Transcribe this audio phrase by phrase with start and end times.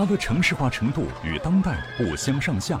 [0.00, 2.80] 它的城市化程度与当代不相上下。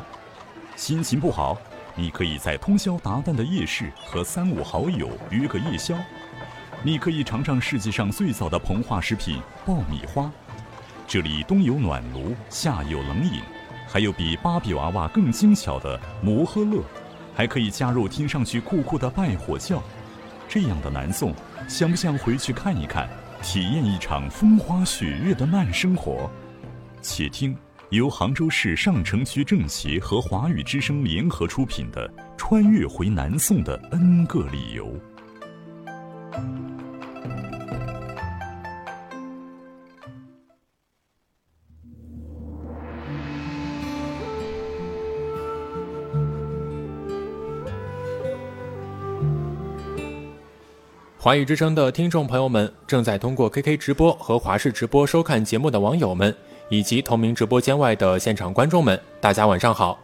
[0.74, 1.54] 心情不好，
[1.94, 5.94] 你可以在通宵达旦的夜市和三五好友约个夜宵。
[6.82, 10.32] 你可以尝尝世界上最早的膨化食品爆米花。
[11.06, 13.42] 这里冬有暖炉，夏有冷饮，
[13.86, 16.82] 还有比芭比娃娃更精巧的摩诃乐，
[17.36, 19.82] 还可以加入听上去酷酷的拜火教。
[20.48, 21.34] 这样的南宋，
[21.68, 23.06] 想不想回去看一看，
[23.42, 26.30] 体验一场风花雪月的慢生活？
[27.02, 27.56] 且听
[27.90, 34.86] 由杭州市上城区政协和华语之声联合出品的《穿越回南宋的 N 个理由》。
[51.22, 56.34] 华语之声的听众朋友们，正在通过 KK 直播和华视直播收看节目的网友们，
[56.70, 59.98] 以及同名直播间外的现场观众们，大家晚上好！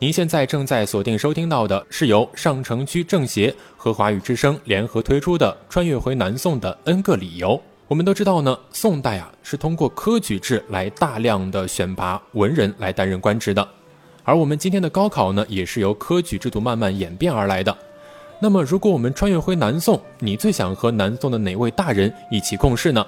[0.00, 7.50] 您现在正在锁定收听到的是由上城区政协和华语之声联合推出的《穿越回南宋的 N 个理由》。
[7.86, 13.66] 我们都知道呢，宋代啊是通过科举制来大量的选拔文人来担任官职的，
[14.24, 17.76] 而我们今天的高考呢，也是由科举制度慢慢演变而来的。
[18.40, 23.04] 那么，如果我们穿越回南宋，你最想和南宋的哪位大人一起共事呢？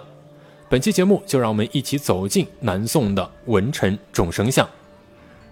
[0.70, 4.64] 本期节目就让我们一起走进南宋的文臣众生相。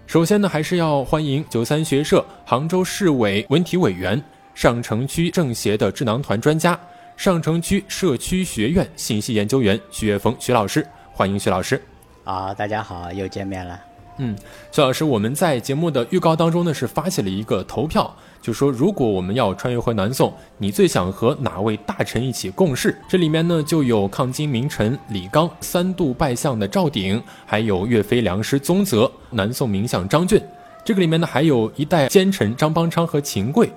[0.07, 4.23] 首先呢，还是要欢迎九三学社杭州市委文体委员、
[4.55, 6.79] 上城区政协的智囊团专家、
[7.17, 11.83] 上城区社区学院信息研究员徐月峰徐老师，欢迎徐老师。
[12.23, 13.88] 啊，大家好，又见面了。
[14.21, 14.35] 嗯，
[14.69, 18.13] 徐老师，我们在节目的预告当中呢，是发起了一个投票。
[18.41, 22.97] 就说，如果我们要穿越回南宋，你最想和哪位大臣一起共事？
[23.07, 30.41] 这里面呢，就有抗金名臣李纲，三度拜相的赵鼎，还有岳飞良师宗泽，南宋名相张俊。
[30.83, 33.71] 这个里面呢，还有一代奸臣张邦昌和秦桧。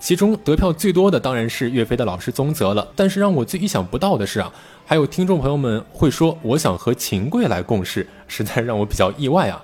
[0.00, 2.86] 其中得票最多的当然是岳飞的老师宗泽了。
[2.96, 4.50] 但是让我最意想不到的是啊，
[4.84, 9.62] 还有听众朋友们会说，我想和秦桧来共事，实在让我比较意外啊。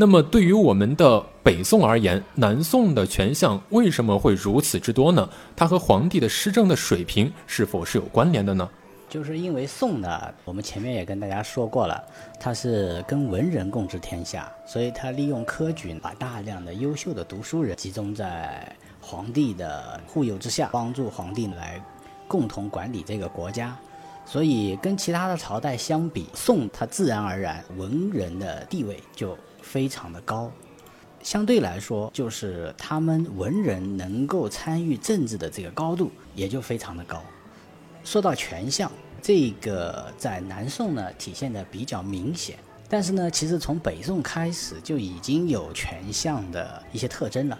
[0.00, 5.28] 那么，对于我们的北宋而言，南宋的权相为什么会如此之多呢？
[5.56, 8.70] 它和皇帝的施政的水平是否是有关联的呢？
[9.08, 12.00] 就是因为宋呢，我们前面也跟大家说过了，
[12.38, 21.82] 它是跟文人共治天下，所以它利用科举，把大量的优秀的读书人集中在皇帝的护佑之下，帮助皇帝来
[22.28, 23.76] 共同管理这个国家。
[24.24, 29.36] 所以，跟其他的朝代相比，宋它自然而然文人的地位就。
[29.68, 30.50] 非常的高，
[31.22, 37.22] 相对来说，就是他们文人能够参与政治的这个高度也就非常的高。
[38.02, 38.90] 说到权相，
[39.20, 42.58] 这个在南宋呢体现的比较明显，
[42.88, 47.58] 但是呢，其实从北宋开始就已经有权相的一些特征了，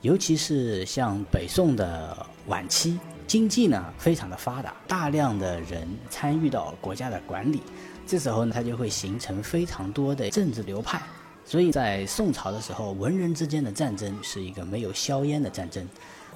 [0.00, 7.60] 尤其是像北宋的晚期，经济呢非常的发达，大量的人参与到国家的管理，
[8.06, 11.02] 这时候呢，它就会形成非常多的政治流派。
[11.50, 15.84] 所以在宋朝的时候，文人之间的战争是一个没有硝烟的战争。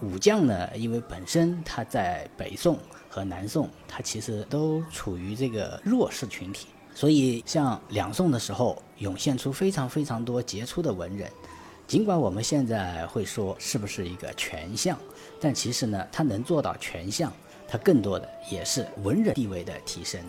[0.02, 2.76] 武将呢，因为本身他在北宋
[3.08, 6.66] 和南宋，他其实都处于这个弱势群体，
[6.96, 11.30] 所以像两宋的时候，涌现出非常非常多杰出的文人。
[11.86, 14.98] 尽管我们现在会说是不是一个权相，
[15.40, 17.32] 但其实呢，他能做到权相，
[17.68, 20.20] 他更多的也是文人地位的提升。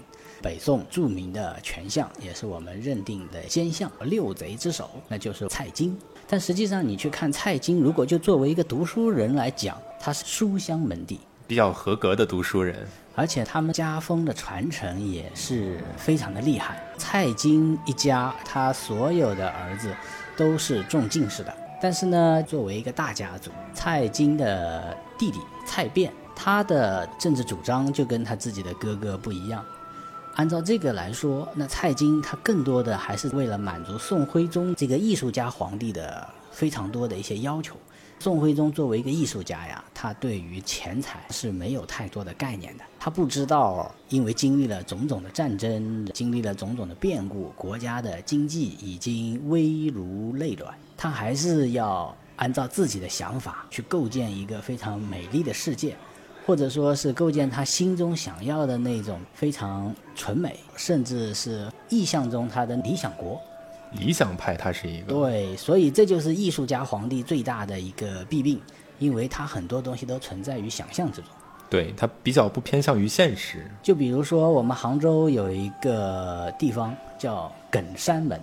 [0.41, 5.97] 北宋著名的权相，也是我们认定的奸相六贼之首，那就是蔡京。
[6.27, 16.83] 但实际上，你去看蔡京，如果就作为一个读书人来讲，他是书香门第，比较合格的读书人，而且他们家风的传承也是非常的厉害。
[16.97, 19.95] 蔡京一家，他所有的儿子
[20.35, 21.55] 都是中进士的。
[21.81, 29.63] 但是呢，作为一个大家族，蔡京的弟弟蔡卞，他的政治主张就跟他自己的哥哥不一样。
[30.35, 37.75] 按照这个来说，那蔡京他更多的还是为了满足宋徽宗这个艺术家皇帝的非常多的一些要求。
[38.19, 42.83] 宋徽宗作为一个艺术家呀，他对于钱财是没有太多的概念的。
[42.99, 50.73] 他不知道，因为经历了种种的战争，经历了种种的变故，国家的经济已经危如累卵。
[50.97, 55.95] 他还是要按照自己的想法去构建一个非常美丽的世界。
[56.45, 63.41] 或者说是构建他心中想要的那种非常纯美，甚至是意象中他的理想国。
[63.93, 68.61] 理想派，他是一个对，所以这就是艺术家皇帝最大的一个弊病，
[68.99, 71.29] 因为他很多东西都存在于想象之中。
[71.69, 73.65] 对他比较不偏向于现实。
[73.81, 78.39] 就比如说，我们杭州有一个地方叫耿山门，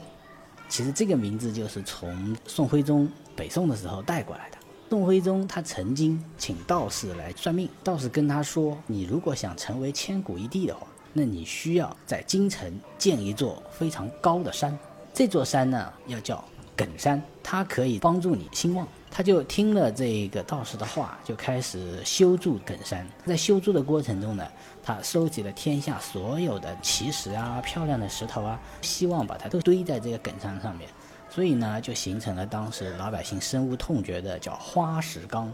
[0.69, 4.58] 其实这个名字就是从宋徽宗北宋的时候带过来的。
[4.92, 14.78] 宋徽宗他曾经请道士来算命，道士跟他说：“你如果想成为千古一帝的话，那你需要在京城建一座非常高的山，
[15.14, 16.44] 这座山呢要叫
[16.76, 23.08] 艮山，它可以帮助你兴旺。”他就听了这个道士的话，就开始修筑艮山。
[23.24, 24.46] 在修筑的过程中呢，
[24.82, 30.86] 他收集了天下所有的奇石啊、漂亮的石头啊，希望把它都堆在这个艮山上面。
[31.34, 35.50] 所以呢，就形成了当时老百姓深恶痛绝的叫花石纲。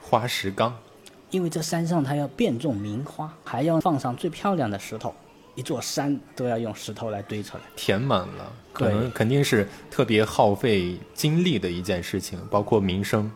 [0.00, 0.72] 花石纲，
[1.32, 5.12] 因为这山上它要变种名花，还要放上最漂亮的石头，
[5.56, 13.28] 一座山都要用石头来堆出来，填满了，可能肯定是特别耗费精力的一件事情，包括民生。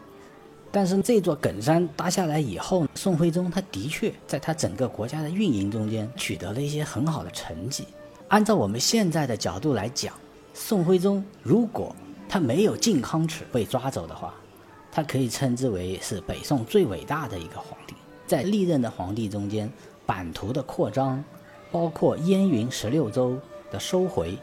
[0.70, 7.84] 但是这座艮山搭下来以后，宋徽宗他的确在他整个国家的运营中间取得了一些很好的成绩。
[8.28, 10.14] 按照我们现在的角度来讲。
[10.62, 11.96] 宋徽宗如果
[12.28, 14.34] 他没有靖康耻被抓走的话，
[14.92, 17.94] 他可以称之为是北宋最伟大的一个皇帝。
[18.26, 19.72] 在历任的皇帝中间，
[20.04, 21.24] 版图的扩张，
[21.72, 23.38] 包括燕云十六州
[23.70, 24.38] 的收回，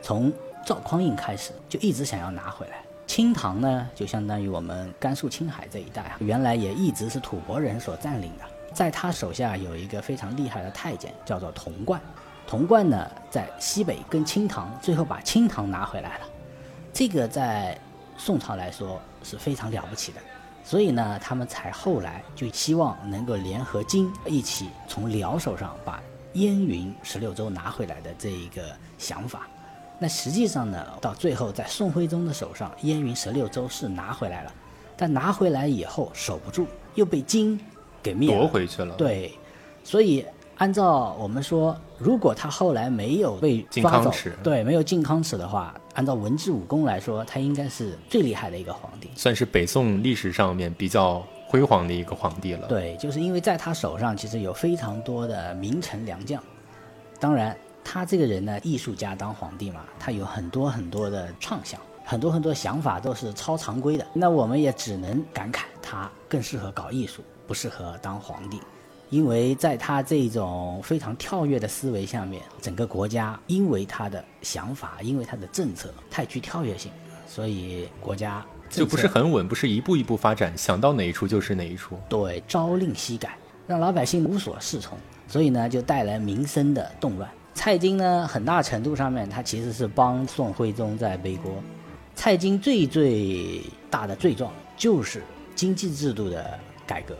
[0.00, 0.32] 从
[0.64, 2.82] 赵匡胤开始就一直想要拿回来。
[3.06, 8.44] 清唐呢，就相当于我们甘肃青海这一带啊，原来也一直是吐蕃人所占领的。
[8.72, 12.00] 在他手下有一个非常厉害的太监，叫做童贯。
[12.50, 16.26] 童贯呢，在西北跟清唐，最后把清唐拿回来了，
[16.92, 17.78] 这个在
[18.18, 20.20] 宋朝来说是非常了不起的，
[20.64, 26.02] 所以呢，他们才后来就希望能够联合金一起从辽手上把
[26.32, 28.64] 燕云十六州拿回来的这一个
[28.98, 29.46] 想法。
[30.00, 34.52] 那实际上呢，到最后在宋徽宗的手上，燕云十六州是拿回来了，
[34.96, 36.66] 但拿回来以后守不住，
[36.96, 37.60] 又被金
[38.02, 38.96] 给灭夺回去了。
[38.96, 39.38] 对，
[39.84, 40.26] 所以。
[40.60, 44.12] 按照我们说，如果他后来没有被抓走，
[44.42, 52.66] 对，没有靖康耻的话，按照文治武功来说，他应该是最厉害的一个皇帝，算是北宋历史上面比较辉煌的一个皇帝了。
[52.68, 56.42] 对，就是因为在他手上其实有非常多的名臣良将，
[57.18, 64.06] 当然他这个人呢，艺术家当皇帝嘛，他有很多很多的畅想，很多很多想法都是超常规的。
[64.12, 68.60] 那我们也只能感慨，他更适合搞艺术，不适合当皇帝。
[69.10, 76.92] 因为在他这种非常跳跃的思维下面，整个国家因为他的想法，因为他的政策太具跳跃性，
[77.26, 81.98] 所以国家就不是很稳，不是一步一步发展，想到哪一出就是哪一出。
[82.08, 83.36] 对，朝令夕改，
[83.66, 84.96] 让老百姓无所适从，
[85.26, 87.28] 所以呢，就带来民生的动乱。
[87.52, 91.52] 蔡京呢，很大程度上面，他其实是帮宋徽宗在背锅。
[92.14, 93.60] 蔡京最最
[93.90, 95.24] 大的罪状就是
[95.56, 97.16] 经济制度的改革，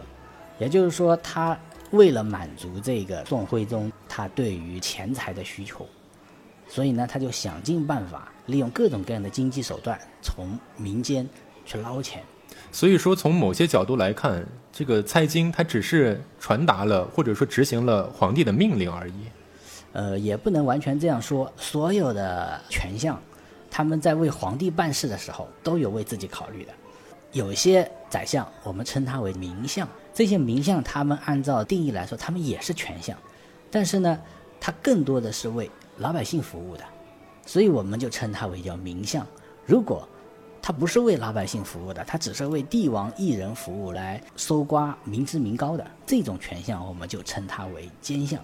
[0.60, 1.58] 也就是说他。
[1.90, 5.86] 为了满足这个宋徽宗他对于钱财的需求，
[6.68, 11.28] 所以呢，他就想尽办法利用各种各样的经济手段从民间
[11.64, 12.22] 去捞钱。
[12.72, 19.14] 所以说，从某些角度来看，这个蔡京他只是传达了或者说执行了皇帝的命令而已。
[19.92, 21.52] 呃，也不能完全这样说。
[21.56, 23.20] 所有的权相，
[23.68, 26.72] 他们在为皇帝办事的时候，都有为自己考虑的。
[27.32, 29.88] 有些宰相，我们称他为名相。
[30.12, 33.16] 这些名相，他们按照定义来说，他们也是权相，
[33.70, 34.18] 但是呢，
[34.60, 36.84] 他更多的是为老百姓服务的，
[37.46, 39.26] 所以我们就称他为叫名相。
[39.64, 40.08] 如果
[40.62, 48.38] 他不是为老百姓服务的，他只是为帝王一人服务来搜刮民脂民膏的这种权相，我们就称他为奸相。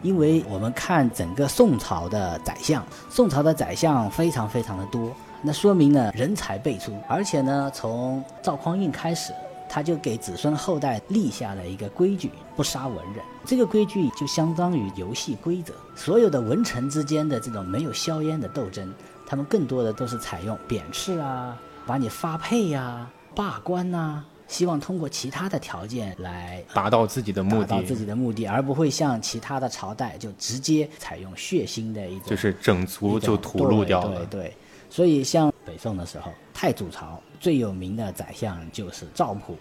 [0.00, 5.10] 因为我们看整个宋朝的宰相，宋朝的宰相非常非常的多。
[5.42, 9.32] 那说明呢，人才辈出，而且呢，从赵匡胤开始，
[9.68, 13.24] 他就给子孙后代立下了一个规矩：不杀文人。
[13.44, 15.72] 这个规矩就相当于游戏规则。
[15.94, 18.92] 所有的文臣之间的这种没有硝烟的斗争，
[19.26, 21.56] 他们更多的都是采用贬斥啊，
[21.86, 34.24] 把你发配呀、罢官呐，希望通过其他的条件来达到自己的目的，达到自己的目的，而不会像其他的朝代就直接采用血腥的一种，就是整族就屠戮掉了。
[34.26, 34.56] 对对。
[34.90, 39.54] 所以，像北宋的时候，太祖朝最有名的宰相就是赵普。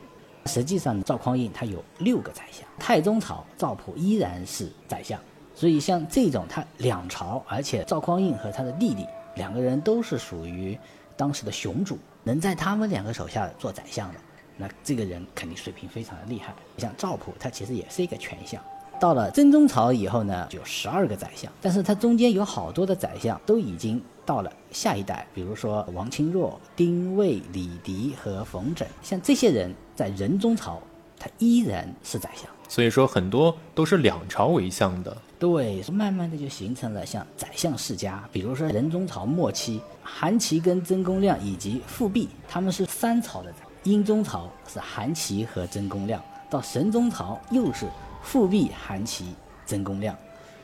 [0.45, 2.65] 实际上，赵匡胤他有六个宰相。
[2.79, 5.19] 太宗朝赵普依然是宰相。
[5.53, 10.79] 所以，像这种他两朝，而且赵匡胤和他的弟弟两个人都是属于
[11.17, 14.19] 当时的雄主，能在他们两个手下做宰相的，
[14.55, 16.53] 那这个人肯定水平非常的厉害。
[16.77, 18.63] 像赵普，他其实也是一个权相。
[19.00, 30.82] 到了真宗朝以后呢，就十二个宰相，但是他中间有好多的宰相都已经到了下一代，比如说王钦若、丁谓、李迪和冯拯，像这些人在仁宗朝，
[31.20, 32.50] 他依然是宰相。
[32.70, 35.16] 所以说很多都是两朝为相的。
[35.39, 43.54] 对，慢慢的就形成了像宰相世家，比如说仁宗朝末期，韩琦跟曾公亮以及富弼，他们是三朝的。
[43.84, 47.86] 英宗朝是韩琦和曾公亮，到神宗朝又是
[48.27, 49.34] 富弼、韩琦、
[49.65, 50.13] 曾公亮。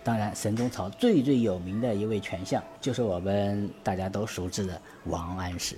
[0.04, 5.78] 当然，神宗朝最最有名的一位权相，就是我们大家都熟知的王安石。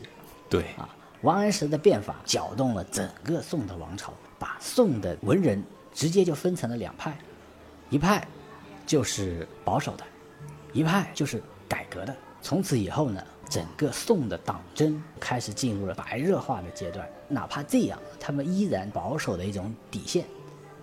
[0.50, 0.90] 对啊，
[1.22, 5.64] 王安石的变法搅动了整个宋的王朝，把宋的文人
[5.94, 7.16] 直接就分成了两派，
[7.92, 8.28] 一派
[8.88, 10.04] 就是保守的，
[10.74, 11.40] 一派就是
[11.70, 12.16] 改革的。
[12.42, 17.08] 从此以后呢，整个宋的党争开始进入了白热化的阶段。
[17.28, 20.26] 哪怕这样，他们依然保守的一种底线。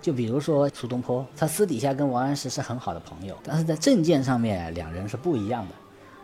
[0.02, 5.74] 就比如说苏东坡，他私底下跟王安石是很好的朋友，但是在政见上面两人是不一样的，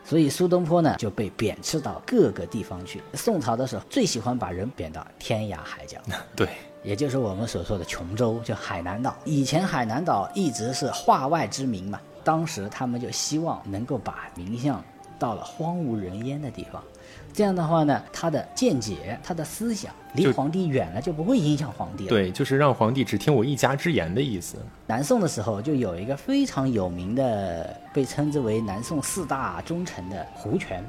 [0.04, 3.00] 所以苏东坡呢就被贬斥到各个地方去。
[3.14, 5.98] 宋朝的时候最喜欢把人贬到天涯海角，
[6.34, 6.48] 对，
[6.82, 9.16] 也就是我们所说的琼州，就海南岛。
[9.24, 14.82] 以前海南岛一直是化外之名嘛，当时他们就希望能够把名相
[15.18, 16.82] 到了荒无人烟的地方。
[17.32, 22.08] 这样的话呢，他的见解、他的思想离皇帝远了，就不会影响皇帝了。
[22.08, 24.56] 对，就是让皇帝只听我一家之言的意思。
[24.86, 30.84] 南宋的时候，就有一个非常有名的，被称之为南宋四大忠臣的胡权。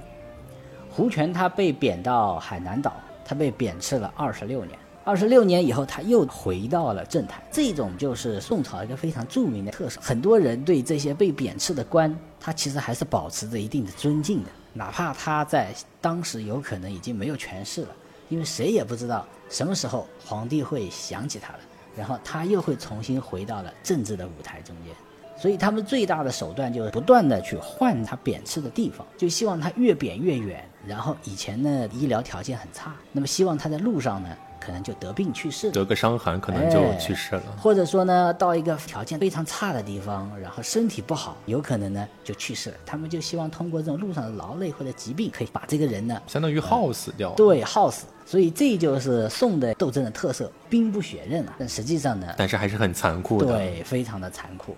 [0.90, 2.94] 胡权他被贬到海南岛，
[3.24, 4.78] 他被贬斥了二十六年。
[5.10, 7.42] 二十六年以后，他又回到了政坛。
[7.52, 10.00] 这种就是宋朝一个非常著名的特色。
[10.00, 14.52] 很多人对这些被贬斥的官，他其实还是保持着一定的尊敬的。
[14.72, 17.90] 哪怕他在当时有可能已经没有权势了，
[18.30, 21.60] 因为谁也不知道什么时候皇帝会想起他了，
[21.98, 24.94] 然后他又会重新回到了政治的舞台中间。
[25.36, 30.64] 所以他们最大的手段就是不断的去换他贬斥的地方，就希望他越贬越远。
[30.86, 34.30] 然后以前呢医疗条件很差，那么希望他在路上呢。
[34.60, 42.78] 可能就得病去世，得个伤寒可能就去世了，或者说呢，到一个条件非常差的地方，然后身体不好，有可能呢就去世了。
[42.86, 47.32] 他们就希望通过这种路上的劳累或者疾病，可以把这个人呢，相当于耗死掉。
[47.32, 48.06] 对，耗死。
[48.26, 51.56] 所以这就是宋的斗争的特色，兵不血刃啊。
[51.58, 54.76] 但实际上呢，但是还是很残酷的，对，非常的残酷。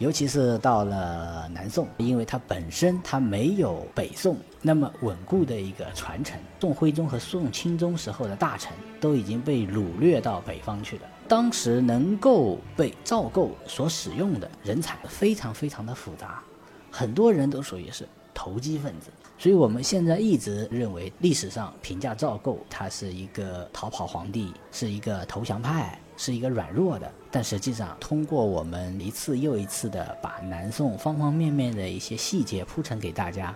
[0.00, 6.40] 尤其是到了南宋，因为它本身它没有北宋那么稳固的一个传承。
[6.58, 11.02] 宋徽宗和宋钦宗时候的大臣都已经被掳掠到北方去了。
[11.28, 16.42] 当时能够被赵构所使用的人才非常非常的复杂，
[16.90, 19.10] 很多人都属于是投机分子。
[19.38, 26.00] 所以我们现在一直认为，历史上评价赵构，他是一个逃跑皇帝，是一个投降派。
[26.22, 33.54] 是一个软弱的，但实际上通过我们一次又一次的把南宋方方面面的一些细节铺陈给大家，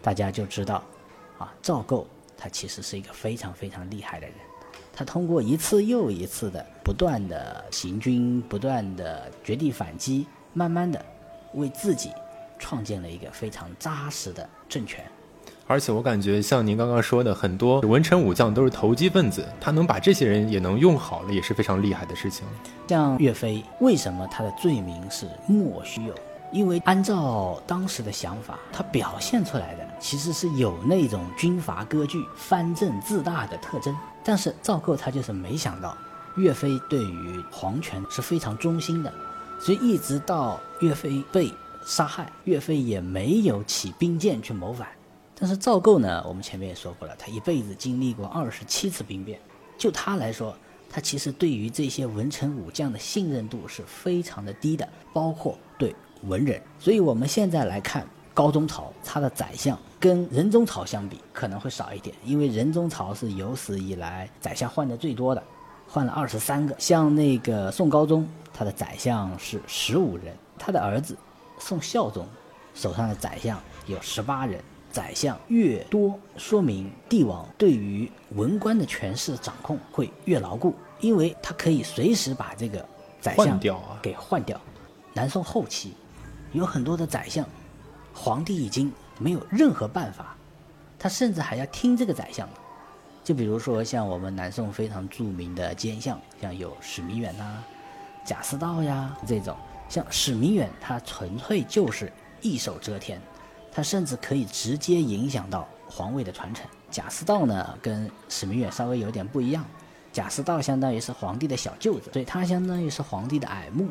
[0.00, 0.84] 大家就知道，
[1.36, 4.36] 啊，赵构他其实是一个非常非常厉害的人，
[4.92, 11.04] 他通过一次又一次的不断的行军，不断的绝地反击，慢慢的
[11.54, 12.12] 为自己
[12.56, 15.04] 创建了一个非常扎实的政权。
[15.68, 22.46] 而且我感觉，像您刚刚说的，很多文臣武将都是投机分子，他能把这些人也能用好了，也是非常厉害的事情。
[22.86, 26.14] 像岳飞，为什么他的罪名是莫须有？
[26.52, 33.92] 因为按照当时的想法，他表现出来的其实是有那种军阀割据、藩镇自大的特征。
[34.22, 35.98] 但是赵构他就是没想到，
[36.36, 39.12] 岳飞对于皇权是非常忠心的，
[39.58, 41.52] 所以一直到岳飞被
[41.84, 44.86] 杀害，岳飞也没有起兵谏去谋反。
[45.38, 49.38] 但是赵构呢，我们前面也说过了，他一辈子经历过二十七次兵变，
[49.76, 50.56] 就他来说，
[50.88, 56.58] 他其实对于这些文臣武将的信任度是非常的低的，包括对文人。
[56.78, 65.42] 所以我们现在来看高宗朝，他的宰相跟仁宗朝相比可能会少一点，因为仁宗朝是有史以来宰相换的最多的，
[65.86, 66.74] 换了二十三个。
[66.78, 71.14] 像那个宋高宗，他的宰相是十五人，他的儿子
[71.58, 72.26] 宋孝宗
[72.74, 74.58] 手上的宰相有十八人。
[74.96, 82.82] 宰相越多，说明帝王对于文官的权势掌控会越牢固，因为他可以随时把这个
[83.20, 83.60] 宰相
[84.00, 84.58] 给换掉。
[85.12, 85.92] 南宋后期，
[86.52, 87.46] 有很多的宰相，
[88.14, 90.34] 皇帝已经没有任何办法，
[90.98, 92.48] 他甚至还要听这个宰相。
[93.22, 97.62] 就比如说像我们南宋非常著名的奸相，像有史弥远呐、
[98.24, 99.54] 贾似道呀这种，
[99.90, 102.10] 像史弥远，他纯粹就是
[102.40, 103.20] 一手遮天。
[103.76, 106.66] 他甚至可以直接影响到皇位的传承。
[106.90, 109.62] 贾似道呢，跟史弥远稍微有点不一样。
[110.14, 113.90] 贾似道相当于是皇帝的小舅子，所以他相当于是皇帝的耳目，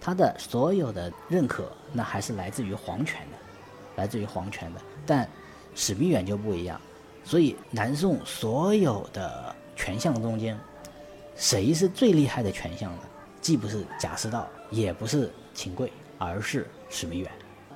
[0.00, 3.36] 他的所有的认可，那还是来自于皇权的，
[3.96, 4.80] 来自于皇权的。
[5.04, 5.28] 但
[5.74, 6.80] 史弥远就不一样，
[7.22, 10.58] 所以南宋所有的权相中间，
[11.36, 13.02] 谁是最厉害的权相呢？
[13.42, 17.30] 既不是贾似道，也不是秦桧，而是史弥远。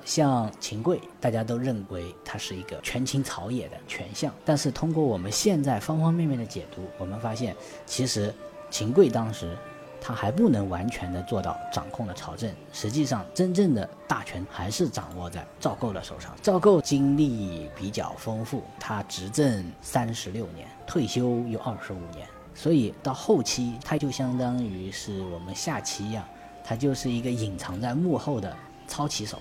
[0.05, 7.55] 像秦桧，大家都认为他是一个权倾朝野的权相，但是通过我们现在方方面面的解读，我们发现，
[7.85, 8.33] 其实
[8.69, 9.57] 秦桧当时
[9.99, 16.35] 他还不能完全的做到掌控了朝政，实际上真正的大权还是掌握在赵构的手上。
[16.41, 26.25] 赵构经历比较丰富，他执政三十六年，退休有二十五年，所以到后期他就相当于是我们下棋一样，
[26.63, 28.55] 他就是一个隐藏在幕后的
[28.87, 29.37] 操棋手。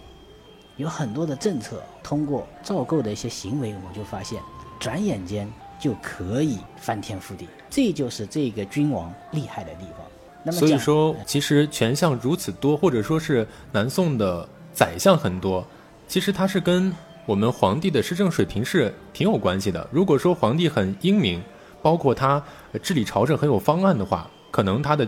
[0.80, 4.42] 有很多的政策，通过赵构的一些行为，我们就发现，
[4.78, 5.46] 转眼间
[5.78, 7.46] 就可以翻天覆地。
[7.68, 10.06] 这就是这个君王厉害的地方。
[10.42, 15.62] 那么，所以说，其实权相如此多，或者说是南宋的宰相很多，
[16.08, 16.90] 其实它是跟
[17.26, 19.86] 我们皇帝的施政水平是挺有关系的。
[19.92, 21.42] 如果说皇帝很英明，
[21.82, 22.42] 包括他
[22.82, 25.06] 治理朝政很有方案的话，可能他的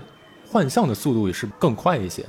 [0.50, 2.26] 换相的速度也是更快一些。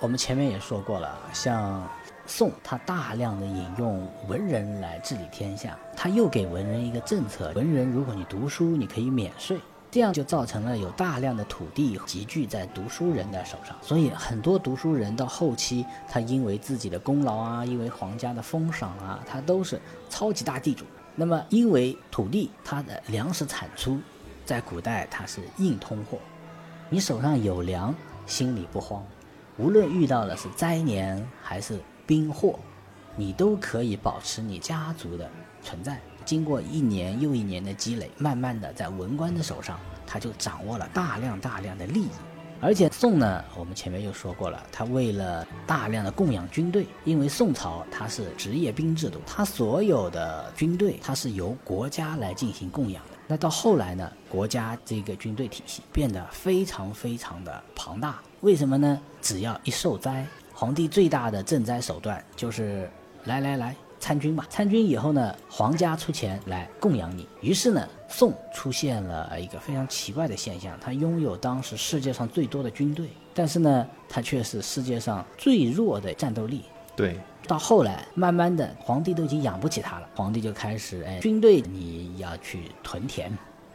[0.00, 1.86] 我们前面也说过了，像。
[2.28, 9.58] 宋他大量的引用文人来治理天下，他又给文人一个政策：文人如果你读书，你可以免税，
[9.90, 13.74] 这样就造成了有大量的土地集聚在读书人的手上。
[13.80, 19.80] 所以很多读书人到后期，他因为自己的功劳啊，因为皇家的封赏啊，他都是
[20.10, 20.84] 超级大地主。
[21.14, 23.98] 那么因为土地，它的粮食产出，
[24.44, 26.18] 在古代它是硬通货，
[26.90, 27.92] 你手上有粮，
[28.26, 29.02] 心里不慌，
[29.56, 31.80] 无论遇到的是灾年还是。
[32.08, 32.58] 兵祸，
[33.16, 35.30] 你都可以保持你家族的
[35.62, 36.00] 存在。
[36.24, 42.08] 经过一年又一年的积累，慢慢的在文官的手上，他就掌握了大量大量的利益。
[42.62, 53.10] 而且宋呢，我们前面又说过了，他为了大量的供养军队，因为宋朝它是职业兵制度，它所有的军队它是由国家来进行供养的。
[53.26, 58.18] 那到后来呢，国家这个军队体系变得非常非常的庞大。
[58.40, 58.98] 为什么呢？
[59.20, 60.26] 只要一受灾。
[60.58, 62.90] 皇帝最大的赈灾手段就是，
[63.26, 64.44] 来来来参军吧。
[64.50, 67.28] 参军以后呢，皇家出钱来供养你。
[67.40, 76.64] 于是呢，宋出现了一个非常奇怪的现象：他拥有当时世界上最多的军队，但是呢，他却是世界上最弱的战斗力。
[76.96, 83.30] 对，到后来，慢慢的，皇帝都已经养不起他了，皇帝就开始，哎，军队你要去屯田，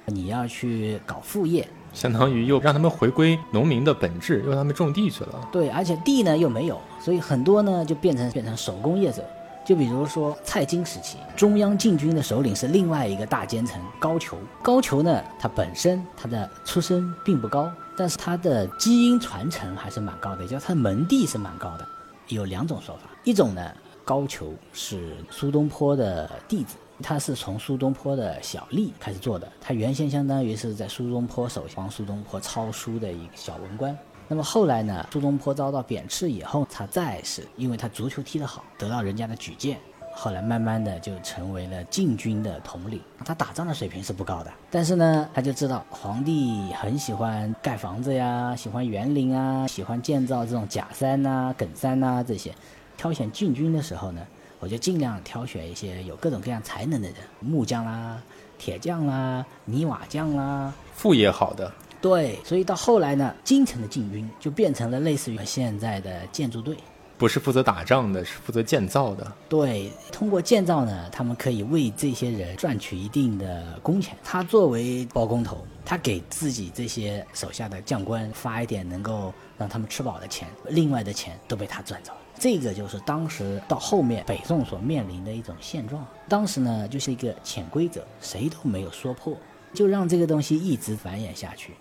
[0.08, 1.66] 你要去搞副业。
[1.94, 5.48] 相当于又让他们回归农民的本质，又让他们种地去了。
[5.52, 9.24] 对，而且地呢又没有，所以很多呢就变成变成手工业者。
[9.66, 14.36] 就比如说蔡京时期，中央禁军的首领是另外一个大奸臣高俅。
[14.62, 21.88] 高俅呢，他本身他的出身并不高，但是他的基因传承还是蛮高的，也就他的门第是蛮高的。
[22.28, 23.72] 有两种说法，一种呢，
[24.04, 26.76] 高俅是苏东坡的弟子。
[27.02, 33.98] 他是从苏东坡的小吏开始做的，他原先相当于是在苏东坡手下帮苏东坡抄书的一个小文官。
[34.28, 39.78] 那么后来呢，苏东坡遭到贬斥以后，他再是因为他足球踢得好，得到人家的举荐，
[40.16, 43.02] 后来慢慢的就成为了禁军的统领。
[43.26, 52.56] 他打仗的水平是不高的，但是呢，他就知道皇帝很喜欢盖房子呀，喜欢园林啊，喜欢建造这种假山呐、梗山呐这些，
[52.96, 54.22] 挑选禁军的时候呢。
[54.64, 58.18] 我就尽量挑选一些有各种各样才能的人，木匠啦、
[58.58, 61.70] 铁匠啦、泥瓦匠啦，副业好的。
[62.02, 66.78] 对，所以到后来呢，京城的禁军就变成了类似于现在的建筑队，
[67.18, 69.30] 不是负责打仗的，是负责建造的。
[69.50, 74.16] 对，通过建造呢，他们可以为这些人赚取一定的工钱。
[74.24, 82.20] 他作为包工头，他给自己这些手下的将官发一点能够让他们吃饱的钱，另外的钱都被他赚走了。
[82.38, 86.06] 这个就是当时到后面北宋所面临的一种现状。
[86.28, 89.38] 当时呢，就是一个潜规则，谁都没有说破，
[89.74, 91.74] 就让这个东西一直繁衍下去。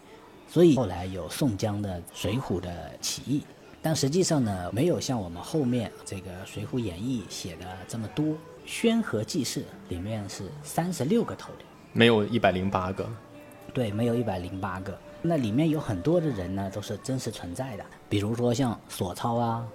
[0.48, 3.42] 所以后来有宋江的水浒的起义，
[3.80, 8.36] 但实际上呢，没有像我们后面这个《水浒演义》写的这么多。
[8.64, 13.08] 宣和记事里面是三十六个头领，没有一百零八个。
[13.74, 14.96] 对，没有一百零八个。
[15.22, 19.66] 那里面有很多的人呢，都是真实存在的，比如说像索超啊。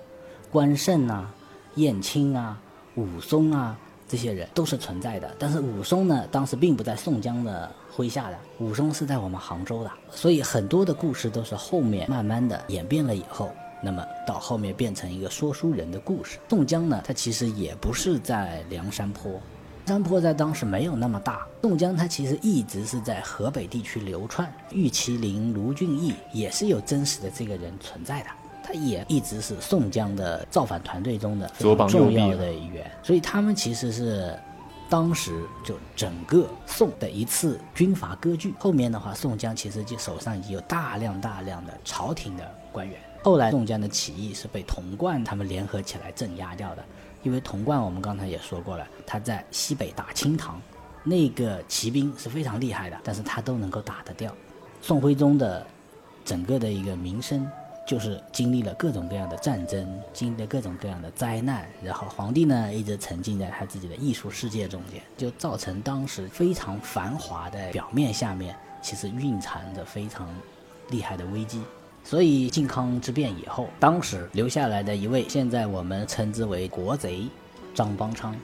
[0.51, 1.29] 关胜啊，
[1.75, 2.59] 燕青啊，
[2.95, 5.35] 武松啊，这些人都是存在的。
[5.37, 9.91] 但是武松呢，当时并不在宋江的麾下的，武松是在我们杭州的。
[10.09, 13.51] 所以很多的故事都是后面慢慢的演变了以后，
[13.83, 16.39] 那么到后面变成一个说书人的故事。
[16.49, 19.39] 宋江呢，他其实也不是在梁山坡，
[19.85, 21.45] 山坡在当时没有那么大。
[21.61, 24.51] 宋江他其实一直是在河北地区流窜。
[24.71, 28.29] 玉麒麟、卢俊义也是有真实的这个人存在的。
[28.67, 34.37] 他也一直是宋江的造反团队中的非常重要的一员，所以他们其实是
[34.89, 38.53] 当时就整个宋的一次军阀割据。
[38.59, 42.99] 后面的话，宋江其实就手上已经有大量大量的朝廷的官员。
[43.23, 46.83] 后来宋江的起义是被童贯他们联合起来镇压掉的，
[47.23, 50.61] 因为童贯我们刚才也说过了，他在西北打清唐，
[51.05, 54.29] 那个骑兵是非常厉害的，但是他都能够打得掉。
[54.81, 55.65] 宋徽宗的
[56.25, 57.49] 整个的一个名声。
[57.87, 70.27] 就是经历了各种各样的战争，经历了各种各样的灾难，然后皇帝呢一直沉浸在他自己的艺术世界中间，就造成当时非常繁华的表面下面，其实蕴藏着非常
[70.89, 71.63] 厉害的危机。
[72.03, 77.29] 所以靖康之变以后，当时留下来的一位，现在我们称之为国贼
[77.73, 78.35] 张邦昌，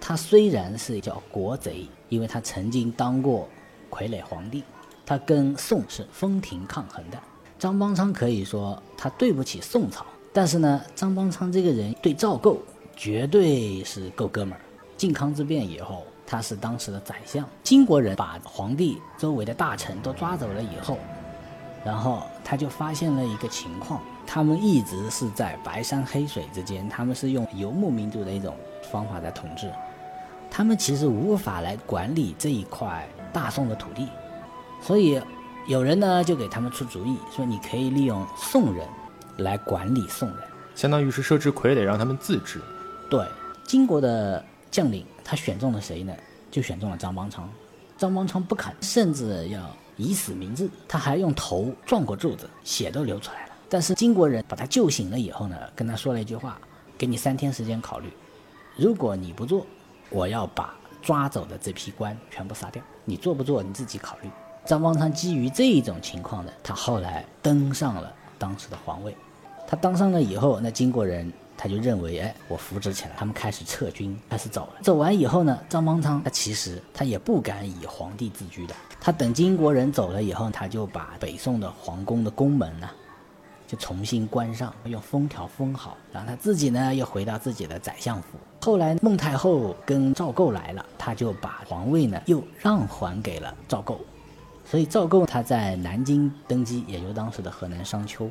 [0.00, 3.48] 他虽然是叫国贼，因为他曾经当过
[3.88, 4.64] 傀儡皇帝，
[5.06, 7.16] 他跟宋是分庭抗衡的。
[7.64, 12.58] 张邦昌可以说他对不起宋朝，但是呢，张邦昌这个人对赵构
[12.94, 14.60] 绝对是够哥们儿。
[14.98, 20.98] 靖康之变以后，他是当时的宰相，金国人把皇帝周围的大臣都抓走了以后，
[21.82, 28.54] 然后他就发现了一个情况：他们一直是在白山黑水之间，他们是用游牧民族的一种
[28.92, 29.72] 方法在统治，
[30.50, 34.06] 他们其实无法来管理这一块大宋的土地，
[34.82, 35.18] 所以。
[35.66, 38.86] 有人呢就给他们出主意，说你可以利用宋人
[39.38, 40.38] 来管理宋人，
[40.74, 42.60] 相当于是设置傀儡让他们自治。
[43.08, 43.26] 对，
[43.64, 46.14] 金国的将领他选中了谁呢？
[46.50, 47.48] 就选中了张邦昌。
[47.96, 49.60] 张邦昌不肯，甚至要
[49.96, 53.52] 以死明志，他还用头撞过柱子，血都流出来了。
[53.70, 56.58] 但是金国人把他救醒了以后呢，跟他说了一句话：
[56.98, 58.12] 给你三天时间考虑，
[58.76, 59.66] 如果你不做，
[60.10, 62.82] 我要把抓走的这批官全部杀掉。
[63.06, 64.28] 你做不做你自己考虑。
[64.66, 69.14] 张邦昌基于这一种情况呢，他后来登上了当时的皇位。
[69.66, 74.82] 他当上了以后，那金国人他就认为，哎，我扶植起来，他们开始撤军，开始走了。
[74.82, 78.74] 走完以后呢，张邦昌他其实他也不敢以皇帝自居的。
[79.00, 82.88] 他等金国人走了以后，他就把北宋的皇宫的宫门呢，
[83.66, 88.38] 就重新关上，用封条封好，然后他自己呢又回到自己的宰相府。
[88.62, 94.00] 后来孟太后跟赵构来了，他就把皇位呢又让还给了赵构。
[94.64, 98.28] 所以赵构他在南京登基，也就是当时的河南商丘，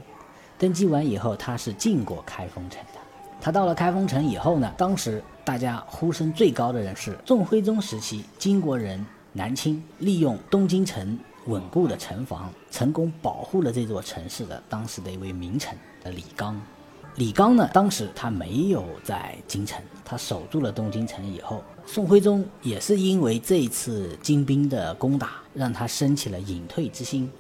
[0.57, 2.99] 登基完以后，他是进过开封城的。
[3.39, 16.59] 他到了开封城以后呢，当时大家呼声最高的人是宋徽宗时期金国人南侵，利用东京城稳固的城防，成功保护了这座城市的当时的一位名臣的李纲。
[17.15, 27.32] 李纲呢，当时他没有在京城，他守住了东京城以后，宋徽宗也是因为这一次金兵的攻打，让他升起了隐退之心，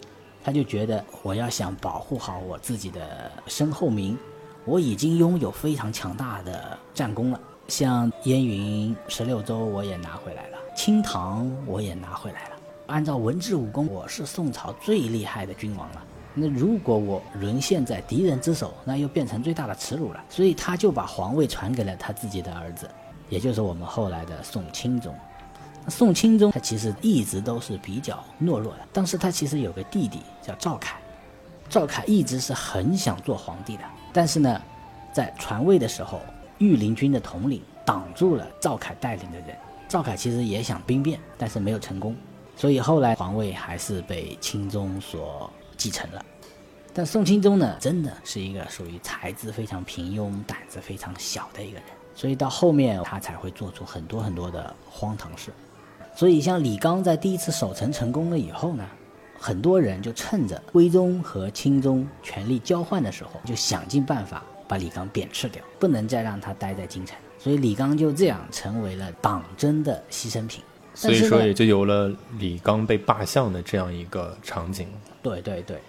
[0.43, 4.15] 他就觉得我要想保护好我自己的身后名，
[4.63, 12.55] 我已经拥有非常强大的战功了，像燕云十六州我也拿回来了，清塘我也拿回来了，
[12.85, 16.03] 按照文治武功，我是宋朝最厉害的君王了。
[16.35, 20.23] 那如果我沦陷在敌人之手，那又变成最大的耻辱了。
[20.29, 22.89] 所以他就把皇位传给了他自己的儿子，
[23.29, 25.13] 也就是我们后来的宋钦宗。
[25.89, 30.97] 宋钦宗他其实一直都是比较懦弱的，当时他其实有个弟弟叫赵凯，
[31.69, 34.61] 赵凯一直是很想做皇帝的，但是呢，
[35.11, 36.21] 在传位的时候，
[36.57, 39.55] 御林军的统领挡住了赵凯带领的人。
[39.89, 42.15] 赵凯其实也想兵变，但是没有成功，
[42.55, 45.51] 所以后来皇位还是被钦宗所。
[45.83, 46.25] 继承了，
[46.93, 51.83] 但宋钦宗呢，真的是一个属于才智非常平庸、胆子非常小的一个人，
[52.15, 55.51] 所以到后面他才会做出很多很多的荒唐事。
[56.15, 58.87] 所以像李纲在第一次守城成功了以后呢，
[59.37, 67.17] 很多人就趁着徽宗和钦宗权力交换的时候，就想尽办法把李纲贬斥掉，不能再让他待在京城。
[67.37, 70.63] 所以李纲就这样成为了党争的牺牲品。
[70.95, 74.87] 所以说，也就有了李纲被罢相的这样一个场景。
[75.23, 75.81] 对对对，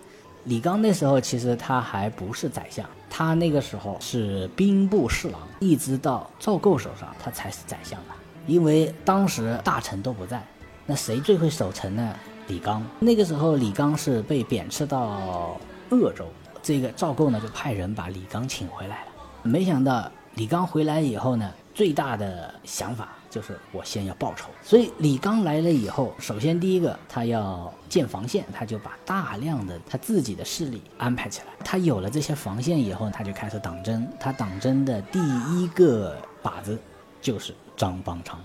[0.44, 8.14] 李纲那时候其实他还不是宰相，他那个时候是兵部侍郎，一直到赵构手上，他才是宰相的。
[8.47, 10.42] 因为当时大臣都不在，
[10.87, 12.14] 那谁最会守城呢？
[12.47, 12.85] 李纲。
[13.01, 15.59] 那个时候李纲是被贬斥到
[15.90, 16.27] 鄂州，
[16.62, 19.11] 这个赵构呢就派人把李纲请回来了。
[19.42, 23.09] 没想到李纲回来以后呢，最大的想法。
[23.35, 31.47] 就是我先要报仇，所以李纲来了以后，首先第一个他要建防线，他就把大量的他自己的势力安排起来。
[31.64, 34.07] 他有了这些防线以后，他就开始党争。
[34.20, 36.79] 他党争的第一个靶子
[37.20, 38.38] 就是张邦昌。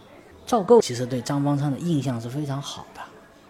[0.47, 3.01] 赵构其实对张邦昌的印象是非常好的，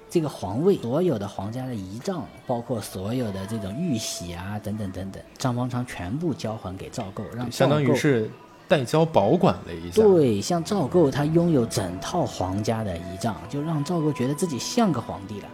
[0.10, 8.30] 这个皇位所有的皇家的仪仗，包括所有的这种玉玺啊等等等等，张邦昌全部交还给赵构，让相当于是。
[8.70, 10.02] 代交保管了一下。
[10.02, 15.48] 对，像赵构他拥有整套皇家的仪仗，就让赵构觉得自己像个皇帝了。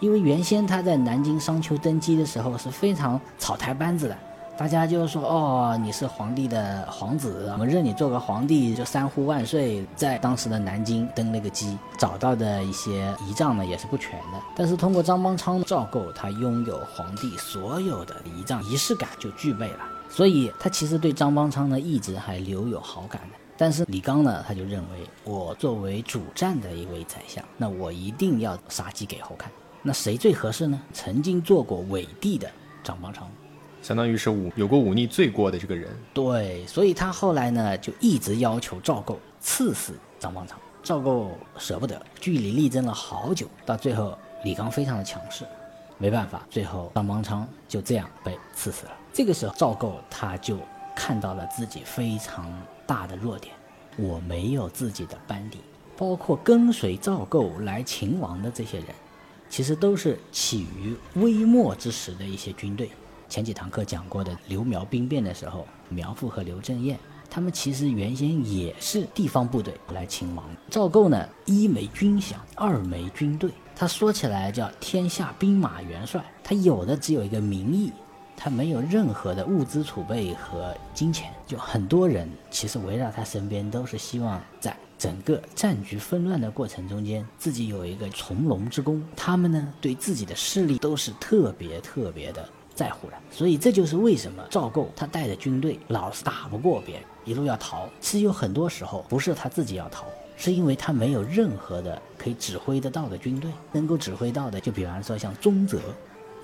[0.00, 4.16] 因为原先他在南京商丘登基的时候是非常草台班子的。
[4.56, 9.84] 大家就说哦，你是皇帝的皇子，我们认你做个皇帝，就三呼万岁。
[9.96, 14.40] 在当时的南京登那个基，找到的一些仪仗呢也是不全的。
[14.54, 19.78] 但是通过张邦昌、赵构，他拥有皇帝所有的仪仗，仪式感就具备了。
[20.14, 23.36] 所以他其实对张邦昌呢一直还留有好感的。
[23.56, 29.50] 但是李纲呢，他就认为我作为主战的一位宰相，那我一定要杀鸡给猴看。
[29.82, 30.80] 那谁最合适呢？
[30.92, 32.48] 曾经做过伪帝的
[32.84, 33.28] 张邦昌。
[33.82, 40.56] 相当于是武有过忤逆罪过的这个人，对，所以他后来呢就一直要求赵构赐死张邦昌。
[40.82, 45.44] 赵构舍不得，据理力争了好久，到最后李纲非常的强势，
[45.98, 48.92] 没办法，最后张邦昌就这样被赐死了。
[49.14, 50.58] 这个时候赵构他就
[50.92, 52.52] 看到了自己非常
[52.84, 53.54] 大的弱点，
[53.96, 55.60] 我没有自己的班底，
[55.96, 58.88] 包括跟随赵构来秦王的这些人，
[59.48, 62.90] 其实都是起于微末之时的一些军队。
[63.28, 66.98] 前几堂课讲过的刘苗兵变的时候，苗阜和刘正彦，
[67.30, 70.44] 他们其实原先也是地方部队来秦王。
[70.68, 73.52] 赵构呢，一没军饷，二没军队。
[73.76, 77.92] 他说起来叫天下兵马元帅，他有的只有一个名义，
[78.36, 81.32] 他没有任何的物资储备和金钱。
[81.46, 89.02] 就很多人其实围绕他身边，都是希望在整个战局纷乱的过程中间，自己有一个从容之功。
[89.16, 92.48] 他们呢，对自己的势力都是特别特别的。
[92.74, 97.88] 在乎的，所以这就是为什么赵构他带着军队老是打不过别人，一路要逃。
[98.00, 105.78] 其实有很多时候不是他自己要逃，是因为他没有任何的可以指挥得到的军队，能够指挥到的，就比方说像宗泽，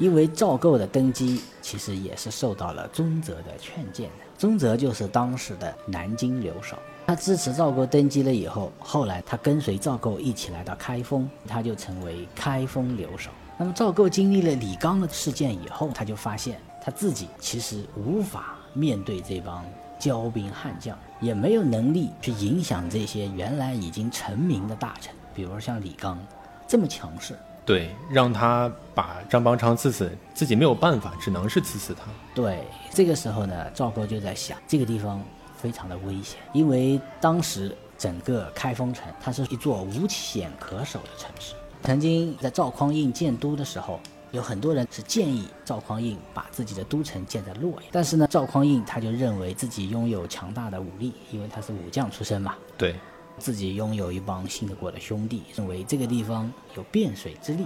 [0.01, 4.25] 因为赵构的登基其实也是受到了宗泽的劝谏的。
[4.37, 13.31] 宗泽就是当时的南京留守，他支持赵构登基了以后，后来他跟随赵构一起来到开封，他就成为开封留守。
[13.59, 19.63] 那么赵构经历了李纲的事件以后，他就发现他自己其实无法面对这帮
[20.01, 26.19] 骄兵悍将，也没有能力去影响这些原来已经成名的大臣，比如像李纲
[26.67, 27.37] 这么强势。
[27.65, 32.07] 对，让他把张邦昌刺死，自己没有办法，只能是刺死他。
[32.35, 35.23] 对，这个时候呢，赵构就在想，这个地方
[35.57, 41.55] 非常的危险，因为当时整个开封城，它是一座无险可守的城市。
[41.83, 44.01] 曾经在赵匡胤建都的时候，
[44.33, 47.83] 有很多人是建议赵匡胤把自己的都城建在洛阳。
[47.93, 52.55] 但是呢，赵匡胤他就认为自己拥有强大的武力，因为他是武将出身嘛。
[52.77, 52.95] 对，
[53.41, 57.65] 自己拥有一帮信得过的兄弟，认为这个地方有汴水之力，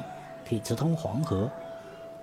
[0.48, 1.50] 可以直通黄河。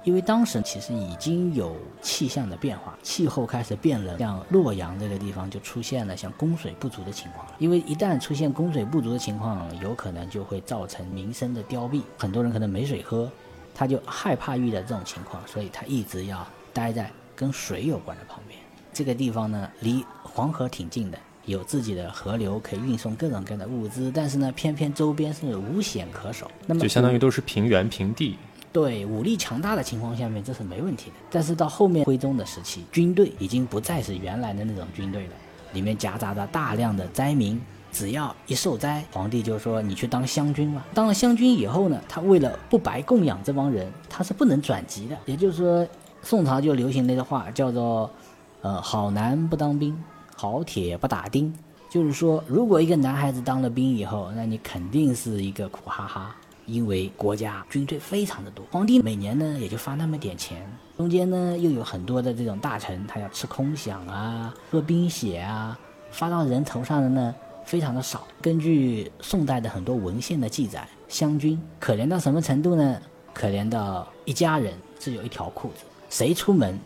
[0.03, 7.45] 因为当时其实已经有气象的变化，气候开始变冷，像洛阳这个地方就出现了像供水不足的情况。
[7.59, 13.31] 因为一旦出现供水不足的情况，有可能就会造成民生的凋敝，很多人可能没水喝，
[13.75, 18.59] 他就害怕遇到这种情况，所以他一直要待在跟水有关的旁边。
[18.91, 28.38] 这个地方呢，离黄河挺近的，有自己的河流可以运送各种各样的物资，但是呢，偏偏周边是无险可守，那么就相当于都是平原平地。
[28.73, 31.15] 对武力强大的情况下面，这是没问题的。
[31.30, 35.34] 但是到后面徽宗的时期，军队已经不再是原来的那种军队了，
[35.73, 37.62] 里面夹杂着大量的灾民。
[37.91, 40.86] 只要一受灾，皇帝就说你去当湘军吧。
[40.93, 45.17] 当了湘军以后呢，他为了不白供养这帮人，他是不能转籍的。
[45.25, 45.86] 也就是说，
[46.21, 48.10] 宋朝就流行那个话，叫做
[48.63, 50.01] “呃，好男不当兵，
[50.41, 51.54] 好铁不打钉”。
[51.88, 56.36] 就是说，如果一个男孩子当了兵以后，那你肯定是一个苦哈哈。
[56.65, 65.77] 因为国家军队非常的多，皇帝每年呢也就发那么点钱，中间呢又有很多的这种大臣，他要吃空饷啊，喝兵血啊，
[66.12, 68.25] 发到人头上的呢非常的少。
[68.41, 72.99] 根据宋代的很多文献的记载，湘军可怜到什么程度呢？
[73.32, 76.80] 可怜到一家人只有一条裤子，谁出门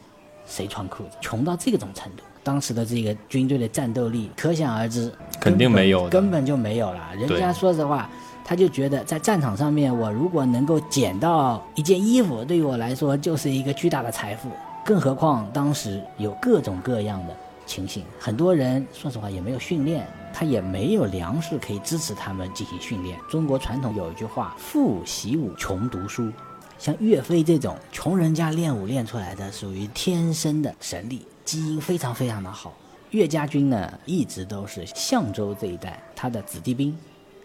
[0.46, 2.24] 谁穿裤子，穷到这种程度。
[2.46, 7.10] 当时的这个军队的战斗力可想而知，肯定没有，根本就没有了。
[7.18, 8.08] 人家说实话。
[8.48, 14.52] 他就觉得在战场上面，我如果能够捡到一件衣服，对于我来说就是一个巨大的财富。
[14.86, 23.18] 更何况当时有各种各样的情形，很多人说实话也没有训练，他也没有粮食可以支持他们进行训练。
[23.28, 26.32] 中国传统有一句话：“富习武，穷读书。”
[26.78, 32.74] 像岳飞这种穷人家练武练出来的，属于天生的神力，基因非常非常的好。
[33.12, 36.98] 岳家军呢，一直都是象州这一带他的子弟兵。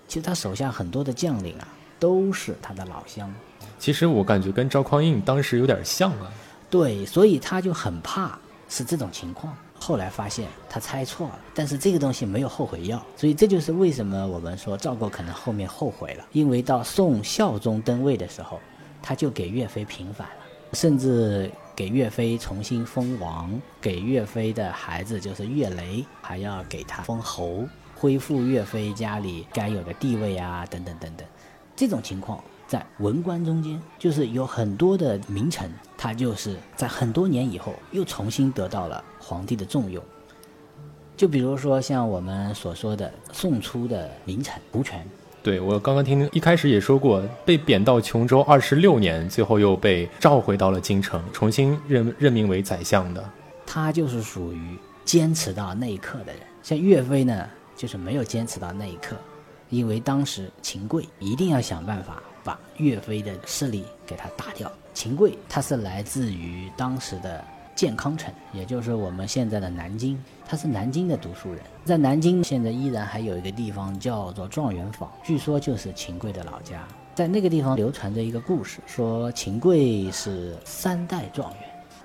[0.08, 1.68] 其实他手下很多的将领啊，
[2.00, 3.32] 都是他的老乡。
[3.78, 6.32] 其实我感觉跟赵匡胤当时有点像啊。
[6.68, 8.36] 对，所以他就很怕
[8.68, 9.56] 是这种情况。
[9.78, 18.60] 后来发现他猜错了，但是这个东西没有后悔药，所以这就是为什么我们说赵构可能后面后悔了，因为到宋孝宗登位的时候，
[19.00, 27.66] 他就给岳飞平反了，甚至给岳飞重新封王，给岳飞的孩子就是岳雷还要给他封侯，
[27.96, 31.26] 恢复岳飞家里该有的地位啊，等等等等，
[31.74, 32.38] 这种情况。
[32.68, 40.04] 在文官中间，就是有很多的名臣，他就是在很多年以后又重新得到了皇帝的重用。
[41.16, 45.08] 就比如说像我们所说的宋初的名臣胡权，
[45.42, 53.24] 对我刚刚听一开始也说过，被贬到琼州二十六年，最后又被召回到了京城，重新任任命为宰相的。
[53.66, 56.42] 他就是属于坚持到那一刻的人。
[56.62, 59.16] 像岳飞呢，就是没有坚持到那一刻，
[59.68, 62.22] 因为当时秦桧一定要想办法。
[62.42, 64.72] 把岳飞的势力给他打掉。
[64.94, 67.44] 秦桧他是来自于当时的
[67.80, 70.22] 建康城，也就是我们现在的南京。
[70.46, 76.86] 他是南京的读书人，在南京现在依然还有一个地方叫做状元坊，据说就是秦桧的老家。
[77.14, 81.62] 在那个地方流传着一个故事，说秦桧是三代状元。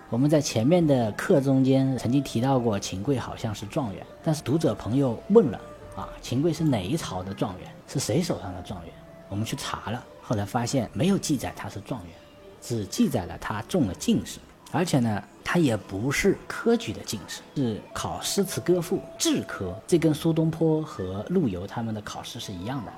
[0.10, 5.60] 我们在前面的课中间曾经提到过，秦桧好像是状元，但是读者朋友问了
[5.98, 7.70] 啊，秦桧是哪一朝的状元？
[7.86, 8.94] 是谁手上的状元？
[9.28, 10.02] 我们去查了。
[10.22, 12.14] 后来发现没有记载他是状元，
[12.62, 14.40] 只记载了他中了进士，
[14.76, 22.92] 而且呢，他也不是科举的进士，是考诗词歌赋制科，这跟苏东坡和陆游他们的考试是一样的，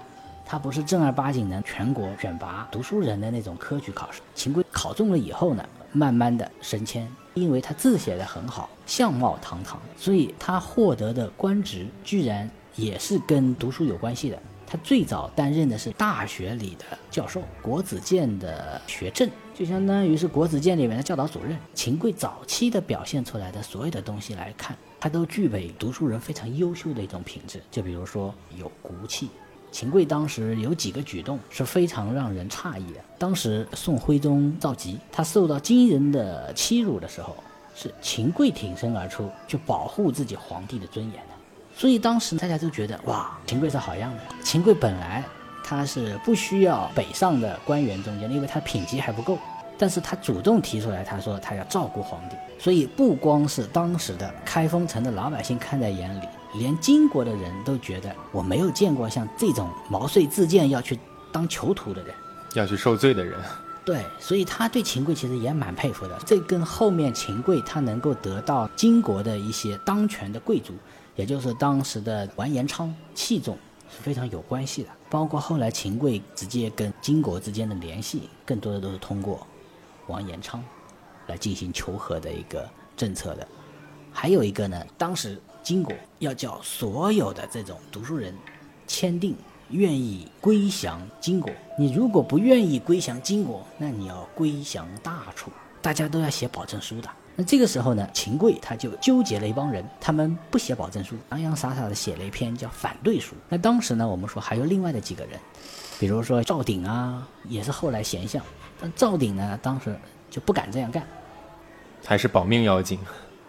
[0.44, 4.22] 他不是正儿八经的全国选拔读书人的那种科举考试。
[4.34, 14.42] 秦桧考中了以后呢，慢慢的升迁，因为他字写的很好，相貌堂堂，所以他获得的官职居然也是跟读书有关系的。
[14.70, 21.58] 他最早担任的是大学里的教授，国子监的学政，就相当于是国子监里面的教导主任。
[21.74, 27.62] 秦桧早期的表现出来的所有的东西来看，他都具备读书人非常优秀的一种品质。
[27.72, 29.30] 就比如说有骨气，
[29.72, 33.00] 秦桧当时有几个举动是非常让人诧异的。
[33.18, 37.36] 当时宋徽宗赵佶他受到金人的欺辱的时候，
[37.74, 41.24] 是秦桧挺身而出去保护自己皇帝的尊严。
[41.78, 44.20] 所以当时大家都觉得哇，秦桧是好样的。
[44.44, 45.24] 秦桧本来
[45.64, 49.38] 他是不需要北上的官员中间的，因为他品级还不够。
[49.78, 52.36] 但是他主动提出来，他说他要照顾皇帝。
[52.58, 60.98] 所以不光是当时的开封城的老百姓看在眼里，连金国的人都觉得我没有见过像这种毛遂自荐要去
[61.32, 62.16] 当囚徒的人，
[62.56, 63.40] 要去受罪的人。
[63.86, 66.20] 对，所以他对秦桧其实也蛮佩服的。
[66.26, 70.74] 这跟后面秦桧他能够得到金国的一些当权的贵族。
[71.18, 73.58] 也就是当时的完颜昌器重
[73.90, 79.46] 是非常有关系的，包括后来秦桧直接跟金国之间的联系，更多的都是通过
[80.08, 80.64] 完颜昌
[81.26, 83.46] 来进行求和的一个政策的。
[84.14, 88.34] 还有一个呢，当时金国要叫所有的这种读书人
[88.86, 89.36] 签订
[89.70, 95.52] 愿意归降金国，你如果不愿意归降金国，那你要归降大楚，
[95.82, 97.10] 大家都要写保证书的。
[97.40, 103.36] 那这个时候呢，秦桧他就纠结了一帮人，他们不写保证书，洋洋洒洒的写了一篇叫反对书。
[103.48, 105.40] 那当时呢，我们说还有另外的几个人，
[106.00, 108.44] 比如说赵鼎啊，也是后来贤相，
[108.82, 109.96] 但赵鼎呢，当时
[110.32, 111.06] 就不敢这样干，
[112.04, 112.98] 还是保命要紧。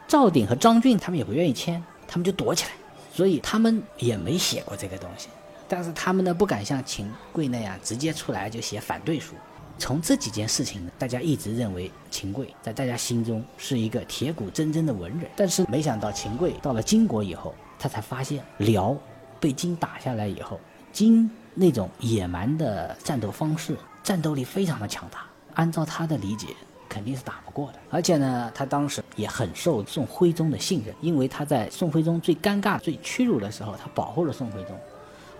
[0.06, 2.72] 赵鼎和张俊他们也不愿意签，他们就躲起来，
[3.10, 5.28] 所以他们也没写过这个东西。
[5.66, 9.34] 但是他们呢，不敢像秦桧那样直接出来就写反对书。
[9.78, 15.30] 从这几件事情呢，大家一直认为秦桧在大家心中是一个铁骨铮铮的文人。
[15.36, 18.96] 但是没想到秦桧到了金国以后，他才发现辽
[19.38, 20.58] 被金打下来以后，
[20.92, 25.24] 金那种野蛮的战斗方式，战斗力非常的强大。
[25.54, 26.48] 按照他的理解，
[26.88, 27.78] 肯定是打不过的。
[27.90, 34.76] 而且呢，他当时也很受宋徽宗的信任，因为他在宋徽宗最尴尬、最屈辱的时候，他保护了宋徽宗。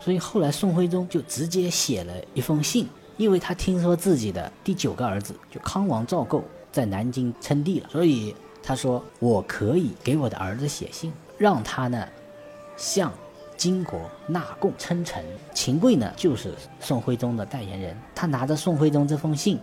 [0.01, 2.89] 所以后来宋徽宗就直接写了一封信。
[3.19, 12.07] 因为他听说自己的第九个儿子就康王赵构在南京称帝了，所以他说我可以给我的儿子写信，让他呢
[12.77, 13.13] 向
[13.57, 15.25] 金国纳贡称臣。
[15.53, 19.59] 秦桧呢就是宋徽宗的代言人，他拿着宋徽宗这封信。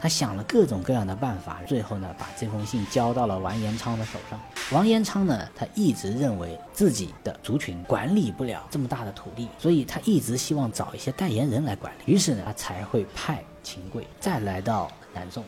[0.00, 4.40] 他想了各种各样的办法，最后呢，把这封信交到了完颜昌的手上。
[4.70, 12.12] 完颜昌呢，他一直认为自己的族群管理不了这么大的土地，所以他一直希望找一些代言人来管理。
[12.12, 15.44] 于是呢，他才会派秦桧再来到南宋。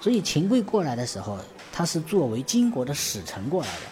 [0.00, 1.38] 所以秦桧过来的时候，
[1.72, 3.82] 他是作为金国的使臣过来的，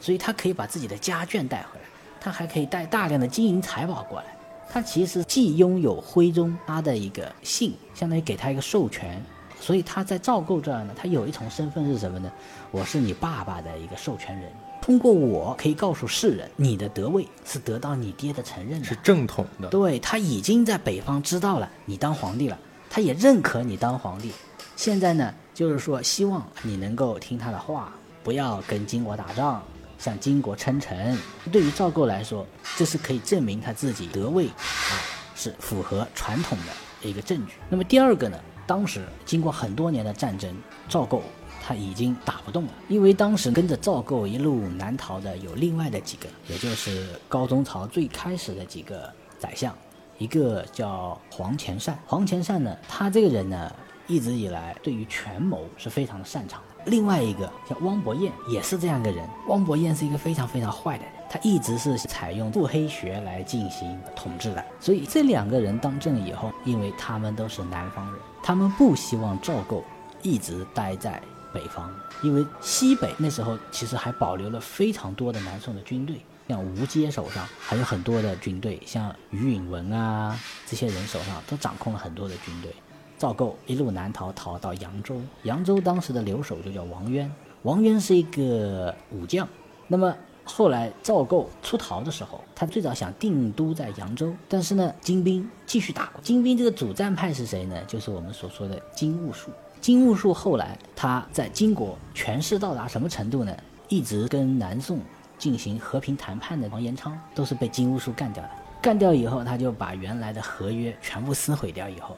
[0.00, 1.86] 所以他可以把自己的家眷带回来，
[2.18, 4.37] 他还可以带大量的金银财宝过来。
[4.70, 9.22] 他其实既拥有徽宗他的一个姓，相当于给他一个授权，
[9.60, 12.30] 所以他在赵构这儿呢，他有一重身份是什么呢？
[12.70, 14.52] 我是你爸爸的一个授权人。
[14.80, 19.68] 通过我可以告诉世人，你的德位是得到你爹的承认的，是正统的。
[19.68, 22.58] 对他已经在北方知道了你当皇帝了，
[22.88, 24.32] 他也认可你当皇帝。
[24.76, 27.92] 现在呢，就是说希望你能够听他的话，
[28.22, 29.62] 不要跟金国打仗，
[29.98, 31.18] 向金国称臣。
[31.52, 32.46] 对于赵构来说，
[32.76, 34.94] 这是可以证明他自己得位啊，
[35.34, 37.54] 是符合传统的一个证据。
[37.68, 40.54] 那么第二个呢，当时经过很多年的战争，
[40.88, 41.22] 赵构。
[41.60, 49.76] 他已经打不动了，因为当时跟着赵构一路南逃的有另外的几个，也就是高宗朝最开始的几个宰相，
[50.16, 51.98] 一个叫黄潜善。
[52.06, 53.70] 黄潜善呢，他这个人呢，
[54.06, 56.77] 一直以来对于权谋是非常的擅长的。
[56.88, 59.28] 另外一个叫汪伯彦，也是这样一个人。
[59.46, 64.64] 汪伯彦是一个非常非常坏的人，他一直是采用腹黑学来进行统治的。
[64.80, 69.84] 所以这两个人当政以后，因为他们都是南方人，他们不希望赵构
[70.22, 71.22] 一直待在。
[71.50, 71.90] 北方，
[72.22, 82.70] 因为西北那时候其实还保留了非常多的南宋的军队，像吴阶手上还有很多的军队，像于允文啊这些人手上都掌控了很多的军队。
[83.18, 87.30] 赵构一路南逃，逃到扬州，扬州当时的留守就叫王渊，
[87.62, 89.46] 王渊是一个武将。
[89.88, 90.14] 那么
[90.44, 96.10] 后来赵构出逃的时候，他最早想定都在扬州，但是呢，金兵继续打。
[96.22, 97.76] 金兵这个主战派是谁呢？
[97.86, 99.50] 就是我们所说的金兀术。
[99.80, 103.54] 金兀术后来他在金国权势到达什么程度呢？
[103.88, 105.00] 一直跟南宋
[105.38, 108.50] 进行和平谈判的王延昌都是被金兀术干掉的。
[108.80, 112.16] 干掉以后，他就把原来的合约全部撕毁掉以后，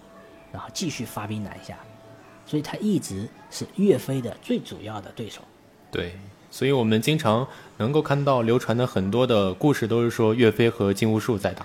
[0.52, 1.76] 然后继续发兵南下。
[2.46, 5.40] 所以他一直是岳飞的最主要的对手。
[5.90, 6.18] 对，
[6.50, 7.46] 所以我们经常
[7.76, 11.64] 能够看到流传的很多的故事，都是说岳飞和金兀术在打。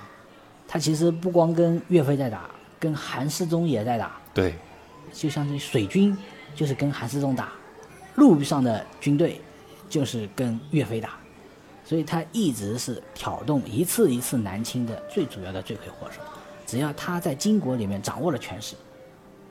[0.67, 4.19] 他其实不光跟岳飞在打，跟韩世忠也在打。
[4.33, 4.53] 对。
[5.13, 6.15] 就相当于水军，
[6.53, 7.45] 就是跟韩世忠打；
[8.15, 9.39] 陆上的军队，
[9.89, 11.11] 就是跟岳飞打。
[11.85, 16.19] 所以他一直是挑动一次一次南侵的最主要的罪魁祸首。
[16.65, 18.75] 只要他在金国里面掌握了权势，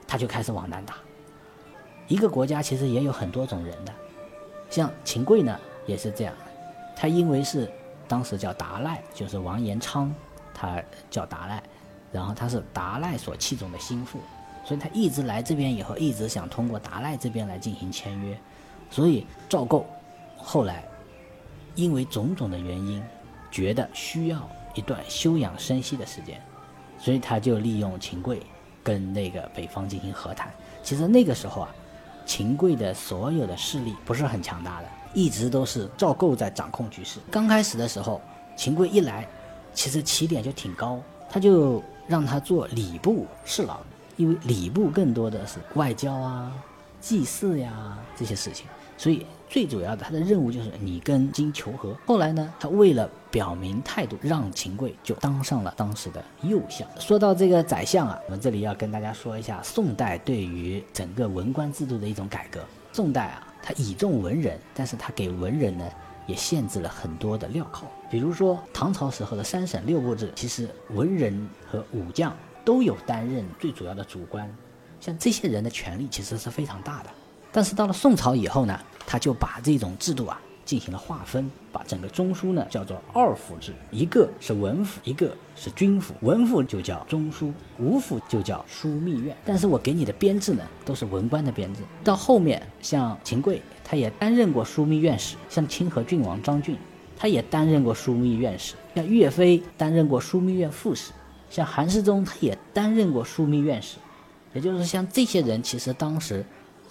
[0.07, 0.97] 他就开始往南打。
[2.09, 3.93] 一个国家其实也有很多种人的，
[4.69, 6.35] 像秦桧呢也是这样。
[6.97, 7.71] 他因为是
[8.07, 10.15] 当时叫达赖，就是王延昌，
[10.53, 11.63] 他叫达赖，
[12.13, 14.19] 然后他是达赖所器重的心腹。
[14.65, 18.39] 所以他一直来这边以后，一直想通过达赖这边来进行签约，
[18.91, 19.87] 所以赵构
[20.37, 20.83] 后来
[21.75, 23.03] 因为种种的原因，
[23.51, 26.41] 觉得需要一段休养生息的时间，
[27.05, 28.41] 所以他就利用秦桧
[28.83, 30.51] 跟那个北方进行和谈。
[30.83, 31.69] 其实那个时候啊，
[32.25, 37.21] 秦桧的所有的势力不是很强大的，一直都是赵构在掌控局势。
[37.31, 38.23] 刚开始的时候，
[38.57, 39.29] 秦桧一来，
[39.75, 40.99] 其实起点就挺高，
[41.29, 43.79] 他就让他做礼部侍郎。
[44.17, 46.51] 因为礼部更多的是外交啊、
[47.03, 48.65] 祭祀呀这些事情，
[48.97, 51.97] 所以最主要的他的任务就是你跟金求和。
[52.05, 56.85] 后来呢，他为了表明态度，让秦桧就当上了当时的右相。
[56.99, 62.59] 说到这个宰相啊，我们这里要跟大家说一下宋代对于整个文官制度的一种改革。
[62.93, 65.89] 宋代啊，他倚重文人，但是他给文人呢
[66.27, 67.85] 也限制了很多的镣铐。
[68.11, 72.37] 比如说唐朝时候的三省六部制，其实文人和武将。
[72.65, 74.51] 都有担任最主要的主官，
[74.99, 77.11] 像这些人的权力其实是非常大的。
[77.55, 78.77] 但是到了宋朝以后呢，
[79.07, 86.13] 他就把这种制度啊进行了划分，把整个中书呢叫做二府制，一个是文府，一个是军府。
[86.23, 89.37] 文府就叫中书，武府就叫枢密院。
[89.45, 91.83] 但是我给你的编制呢都是文官的编制。
[92.03, 96.77] 到后面像秦桧，他也担任过枢密院使；像清河郡王张俊，
[97.17, 101.13] 他也担任过枢密院使；像岳飞担任过枢密院副使。
[101.51, 103.99] 像韩世忠，他也担任过枢密院使，
[104.55, 106.45] 也就是像这些人，其实当时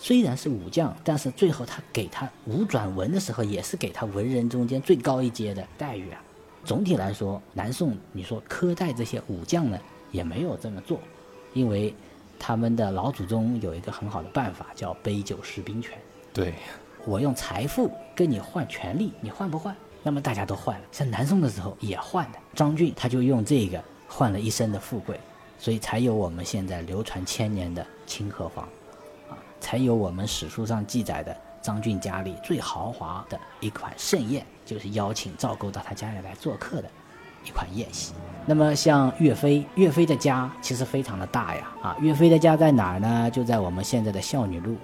[0.03, 6.21] 虽然是武将，但是最后他给他武转文的时候，也是给他文人中间最高一阶的待遇啊。
[6.65, 9.79] 总体来说，南宋你说苛待这些武将呢，
[10.11, 10.99] 也没有这么做，
[11.53, 11.95] 因为
[12.37, 15.97] 他们的老祖宗有一个很好的办法，叫杯酒释兵权。
[16.33, 16.53] 对，
[17.05, 19.73] 我用财富跟你换权力，你换不换？
[20.03, 20.85] 那么大家都换了。
[20.91, 23.81] 像南宋的时候也换的，张俊他就用这个。
[24.05, 25.19] 换了一生的富贵，
[25.57, 28.69] 所以才有我们现在流传千年的清河坊，
[29.63, 36.89] 才有我们史书上记载的张俊家里最豪华的一款盛宴，就是邀请赵构到他家里来做客的
[37.45, 38.13] 一款宴席。
[38.45, 43.31] 那么像岳飞，岳飞的家其实非常的大呀，啊，岳飞的家在哪儿呢？
[43.31, 44.75] 就在我们现在的孝女路，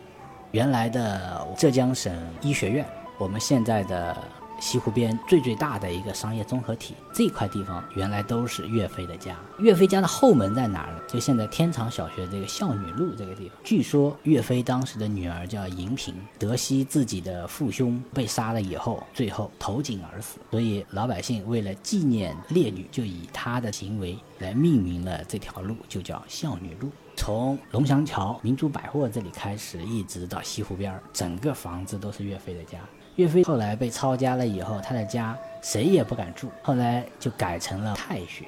[0.51, 2.85] 原来的浙江省医学院，
[3.17, 4.15] 我们现在的
[4.59, 9.35] 西湖边最最大的一个商业综合体，这块地方原来都是岳飞的家。
[9.59, 10.99] 岳飞家的后门在哪儿呢？
[11.07, 13.57] 就现在天长小学这个孝女路这个地方。
[13.63, 20.37] 据说岳飞当时的女儿叫银萍，得悉自己的父兄被杀了以后，最后投井而死。
[20.51, 26.89] 所以老百姓为了纪念烈女，就以她的行为来命名了这条路，就叫孝女路。
[27.15, 32.79] 从龙翔桥、明珠百货这里开始，一直到西湖边儿，整个房子都是岳飞的家。
[33.19, 38.45] 岳飞后来被抄家了以后，他的家谁也不敢住，后来就改成了太学，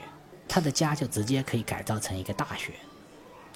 [0.47, 2.71] 他的家就直接可以改造成一个大学。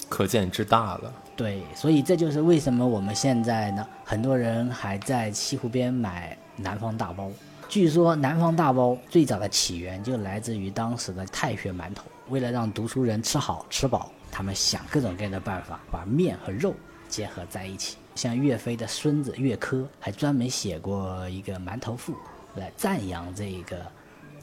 [0.09, 1.13] 可见之大了。
[1.33, 7.31] 对，所以这就是为什么我们现在呢，很多人还在西湖边买南方大包。
[7.69, 14.11] 据说南方大包最早的起源就来自于当时的太学馒头，为了让读书人吃好吃饱。
[14.29, 16.73] 他们想各种各样的办法，把面和肉
[17.07, 17.95] 结合在一起。
[18.15, 22.15] 像岳飞的孙子岳珂还专门写过一个馒头赋，
[22.55, 23.85] 来赞扬这个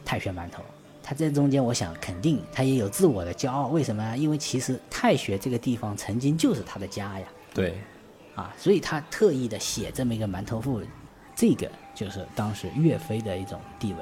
[0.05, 0.62] 太学馒头。
[1.03, 3.68] 他这中间，我想肯定他也有自我的骄傲。
[3.68, 4.16] 为什么？
[4.16, 7.27] 因为其实太学这个地方曾经就是他的家呀。
[7.53, 7.75] 对，
[8.37, 10.81] 啊，所以他特意的写这么一个馒头赋，
[11.35, 13.99] 这个就是当时岳飞的一种地位。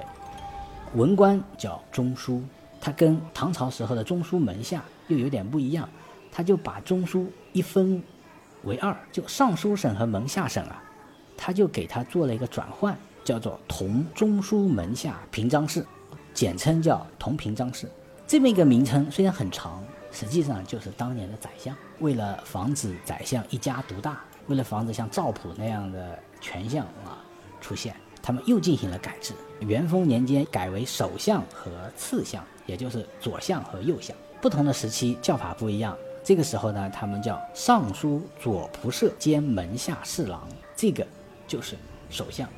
[0.94, 2.42] 文官叫中书，
[2.80, 4.84] 他跟唐朝时候的中书门下。
[5.08, 5.88] 又有点不一样，
[6.30, 8.00] 他就把中书一分
[8.64, 10.82] 为二，就尚书省和门下省啊，
[11.36, 15.84] 他就给他做了一个转换，叫做同中书门下平章事，
[16.34, 17.90] 简称叫同平章事。
[18.26, 19.82] 这么一个名称虽然很长，
[20.12, 21.74] 实际上就是当年的宰相。
[21.98, 27.18] 为了防止宰相一家独大，为了防止像赵普那样的权相啊
[27.60, 29.34] 出现，他们又进行了改制。
[29.60, 34.16] 元丰年间改为首相和次相，也就是左相和右相。
[34.40, 35.96] 不同的时期叫法不一样。
[36.22, 40.46] 这个时候呢，他们叫尚书左仆射兼门下侍郎，
[40.76, 41.06] 这个
[41.46, 41.76] 就是
[42.10, 42.48] 首相。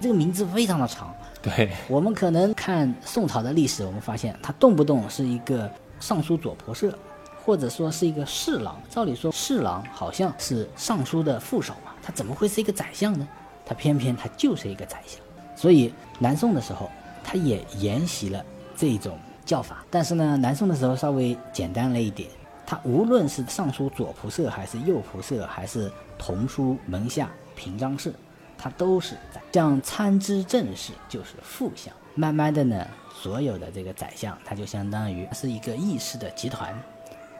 [0.00, 1.14] 这个名字非常的长。
[1.40, 6.96] 对我们可能看宋朝的历史，我们发现他动不动是一个尚书左仆射，
[7.44, 8.80] 或者说是一个侍郎。
[8.90, 13.26] 照理说，侍郎好像是尚书的副手嘛，他怎么会是一个宰相呢？
[13.64, 15.20] 他偏偏他就是一个宰相。
[15.56, 16.90] 所以南宋的时候，
[17.24, 18.44] 他也沿袭了
[18.76, 19.18] 这种。
[19.46, 22.28] 叫法，但是呢，南宋的时候稍微简单了一点。
[22.66, 28.12] 他无论是尚书左仆射，还是右仆射，还是同书门下平章事，
[28.58, 31.94] 他都是宰像参知政事，就是副相。
[32.16, 36.74] 慢慢的呢，所有的这个宰相，他就相当于是一个议事的集团，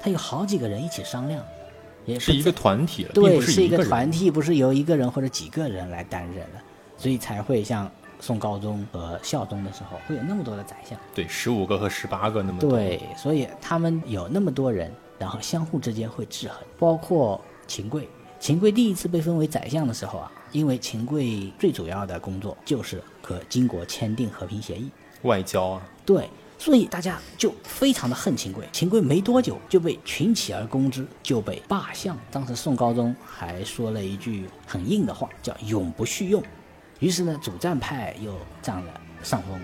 [0.00, 1.44] 他有好几个人一起商量，
[2.04, 3.12] 也是一个团体了。
[3.12, 6.60] 对，是一个团体，不是由一个人或者几个人来担任的，
[6.96, 7.90] 所以才会像。
[8.18, 18.08] 宋高宗和孝宗的时候，会有那么多的宰相，对，十五个和十八个那么多，对，所以他们有那么多人，然后相互之间会制衡，包括秦桧。
[18.38, 24.90] 秦桧第一次被封为宰相的时候啊，因为秦桧最主要的工作就是和金国签订和平协议，
[25.22, 28.68] 外交啊，对，所以大家就非常的恨秦桧。
[28.72, 32.16] 秦桧没多久就被群起而攻之，就被罢相。
[32.30, 36.42] 当时宋高宗还说了一句很硬的话，叫永不续用。
[37.00, 39.58] 于是呢，主战派又占了上风，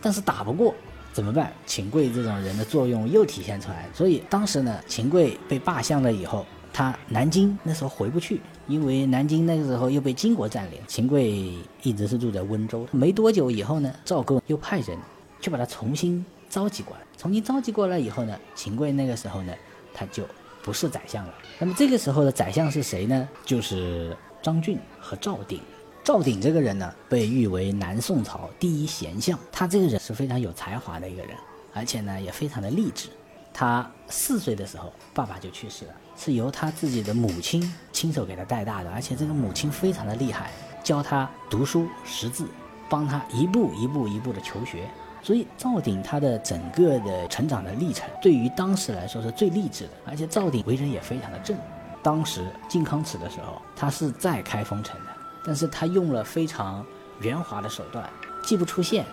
[0.00, 0.72] 但是打不过
[1.12, 1.52] 怎么办？
[1.66, 3.86] 秦桧这种人的作用又体现出来。
[3.92, 10.80] 所以当时呢，秦桧被罢相了以后，他南京那时候回不去，因为南京那个时候又被金国占领。
[10.88, 12.86] 秦桧一直是住在温州。
[12.90, 14.96] 没多久以后呢，赵构又派人
[15.40, 17.02] 去把他重新召集过来。
[17.18, 19.52] 重新召集过来以后呢，秦桧那个时候呢，
[19.92, 20.24] 他就
[20.62, 21.34] 不是宰相了。
[21.58, 23.28] 那么这个时候的宰相是谁呢？
[23.44, 25.60] 就是张俊和赵鼎。
[26.04, 29.38] 赵鼎这个人呢，被誉为南宋朝第一贤相。
[29.52, 31.36] 他这个人是非常有才华的一个人，
[31.72, 33.08] 而且呢，也非常的励志。
[33.54, 38.90] 他四岁的时候，爸爸就去世了，是由他自己的母亲亲手给他带大的。
[38.90, 40.50] 而且这个母亲非常的厉害，
[40.82, 42.48] 教他读书识字，
[42.88, 44.88] 帮他一步一步一步的求学。
[45.22, 49.90] 所以赵鼎他的整个的成长的历程，对于当时来说是最励志的。
[50.04, 51.56] 而且赵鼎为人也非常的正。
[52.02, 55.11] 当时靖康耻的时候，他是在开封城的。
[55.44, 56.84] 但是他用了非常
[57.20, 58.08] 圆滑的手段，
[58.42, 59.04] 既不出现，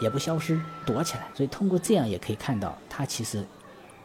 [0.00, 1.26] 也不消失，躲起来。
[1.34, 3.44] 所以通过这样也可以看到，他其实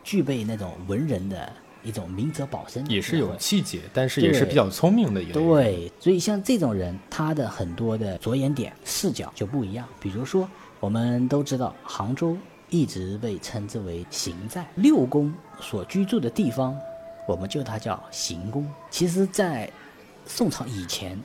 [0.03, 1.51] 具备那种文人的
[1.83, 5.33] 一种明哲保身，也是有气节，但是也是比较聪明的一个。
[5.33, 9.87] 对，所以像这种人，他的很多的着眼点、视角就不一样。
[9.99, 12.37] 比如说，我们都知道杭州
[12.69, 16.77] 一直被称之为行在，六宫所居住的地方，
[17.27, 18.65] 我们就它叫行宫。
[18.89, 19.69] 其实，在
[20.25, 21.19] 宋朝以前。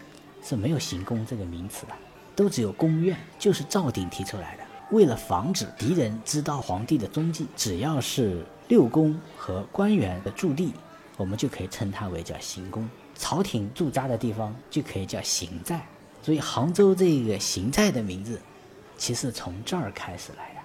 [0.49, 1.93] 是没有行宫这个名词的，
[2.35, 4.63] 都只有宫苑，就是赵鼎提出来的。
[4.91, 10.73] 为了防止敌人知道皇帝的踪迹，只要是六宫和官员的驻地，
[11.19, 12.89] 我们就可以称它为叫行宫。
[13.15, 15.85] 朝廷驻扎的地方就可以叫行在。
[16.23, 18.41] 所以杭州这个行在的名字，
[18.97, 20.58] 其实从这儿开始来的。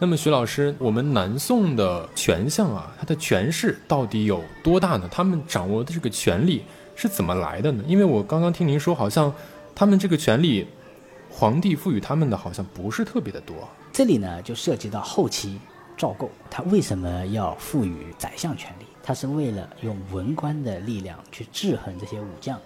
[0.00, 5.08] 那么徐老师，我们南宋的权相啊，他的权势到底有多大呢？
[5.10, 6.62] 他们掌握的这个权力
[6.94, 7.82] 是怎么来的呢？
[7.84, 9.34] 因为我刚刚听您说，好像
[9.74, 10.64] 他们这个权力，
[11.28, 13.56] 皇帝赋予他们的好像不是特别的多。
[13.92, 15.58] 这里呢，就涉及到后期
[15.96, 18.84] 赵构他为什么要赋予宰相权力？
[19.02, 22.56] 他是为了用文官的力量去制衡这些武将，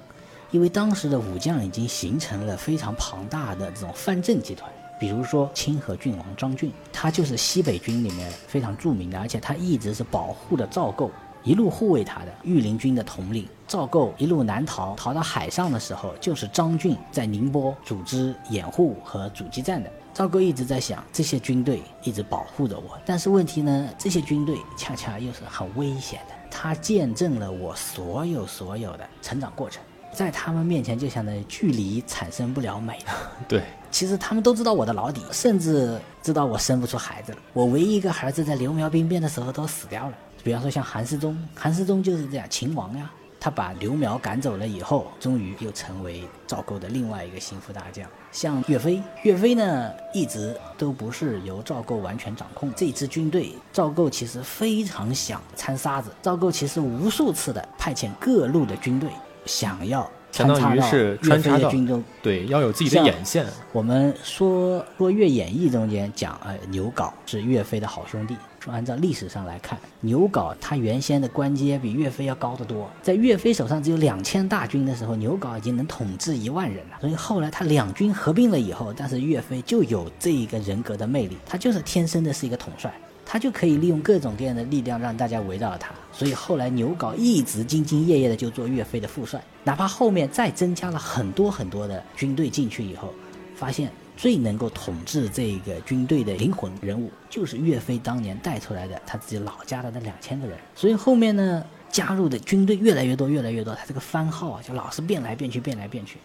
[0.50, 4.70] 因为当时的武将已经形成了非常庞大的这种藩镇集团。
[5.02, 11.10] 比如说清河郡王张俊，他就是西北军里面非常著名的，而且他一直是保护的赵构，
[11.42, 13.44] 一路护卫他的御林军的统领。
[13.66, 19.90] 赵构一路南逃，逃到海上的时候，就是张俊在宁波组织掩护和阻击战的。
[20.14, 29.82] 赵构一直在想，这些军队一直保护着我，但是问题呢，这些军队恰恰又是很危险的，他见证了我所有所有的成长过程。
[30.12, 33.32] 在他们面前，就相当于距离产生不了美了。
[33.48, 37.38] 对，其实他们都知道我的老底，甚至知道我生不出孩子了。
[37.52, 40.14] 我唯一一个孩子在刘苗兵变的时候都死掉了。
[40.42, 48.08] 比方说像韩世忠，韩世忠就是这样，秦王呀，他把刘苗赶走了以后，终于又成为赵构的另外一个心腹大将。
[48.32, 53.52] 像岳飞，岳飞呢一直都不是由赵构完全掌控这支军队。
[53.72, 59.10] 赵构其实非常想掺沙子，赵构其实无数次的派遣各路的军队。
[59.44, 63.46] 想要相当于是穿插到军中，对，要有自己的眼线。
[63.70, 68.34] 我们说说《岳演义》中间讲，呃，牛皋是岳飞的好兄弟。
[68.58, 72.88] 说按照历史上来看，牛皋他原先的官阶比岳飞要高得多。
[73.02, 76.96] 在岳飞手上只有两千大军的时候，牛皋已经能统治一万人了。
[77.00, 82.92] 所以后来他两军合并了以后，但是岳飞就有这一个人格的魅力，他就是天生的是一个统帅。
[83.24, 93.12] 他就可以利用各种各样的力量让大家围绕他，所以后来牛皋一直兢兢业业的就做岳飞的副帅，哪怕后面再增加了很多很多的军队进去以后，
[93.56, 106.18] 发现最能够统治这个军队的灵魂人物就是岳飞当年带出来的他自己老家的那两千个人，所以后面呢加入的军队越来越多越来越多，他这个番号啊就老是变来变去变来变去。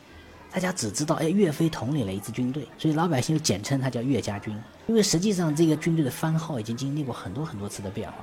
[0.49, 4.55] 大家只知道，哎，岳飞统领了一支军队，所以老百姓就简称他叫岳家军。
[4.87, 8.17] 因为实际上这个军队的番号已经经历过很多很多次的变化。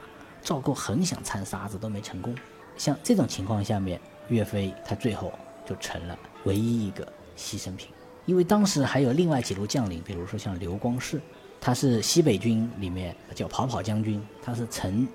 [0.44, 2.32] 赵构很想掺沙子都没成功。
[2.76, 5.32] 像这种情况下面，岳飞他最后
[5.66, 7.04] 就成了唯一一个
[7.36, 7.88] 牺牲品。
[8.26, 11.20] 因为当时还有另外几路将领，比如说像刘光世，
[11.60, 15.08] 他是西北军里面叫跑跑将军，他是成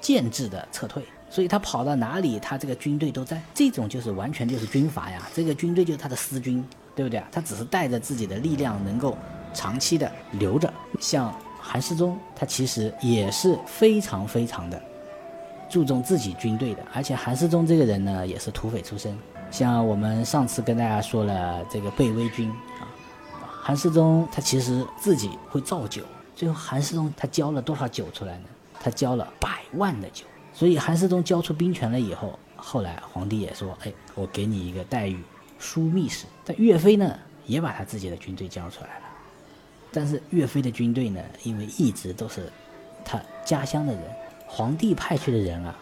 [0.00, 1.04] 建制的撤退。
[1.28, 3.40] 所以他跑到哪里，他这个军队都在。
[3.54, 6.64] 这种就是完全就是军阀呀，这个军队就是他的私军，
[6.96, 7.22] 对不对？
[7.30, 9.16] 他只是带着自己的力量，能够
[9.54, 10.72] 长期的留着。
[10.98, 14.80] 像韩世忠，他其实也是非常非常的
[15.68, 16.82] 注重自己军队的。
[16.92, 19.16] 而且韩世忠这个人呢，也是土匪出身。
[19.50, 22.50] 像我们上次跟大家说了这个贝威军
[22.80, 22.86] 啊，
[23.62, 26.02] 韩世忠他其实自己会造酒。
[26.34, 28.44] 最后韩世忠他交了多少酒出来呢？
[28.80, 30.24] 他交了百万的酒。
[30.52, 35.22] 所以韩世忠交出兵权了以后，后来皇帝也说：“哎，我给你一个待遇，
[35.60, 39.04] 枢密使。”但岳飞呢，也把他自己的军队交出来了。
[39.92, 42.50] 但是岳飞的军队呢，因为一直都是
[43.04, 44.02] 他家乡的人，
[44.46, 45.74] 皇帝派去的人啊，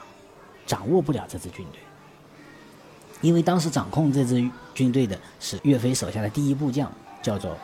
[0.67, 1.81] 掌握不了这支军队。
[3.21, 6.91] 因为当时掌控这支军队的是岳飞手下的第一部将，
[7.21, 7.57] 叫做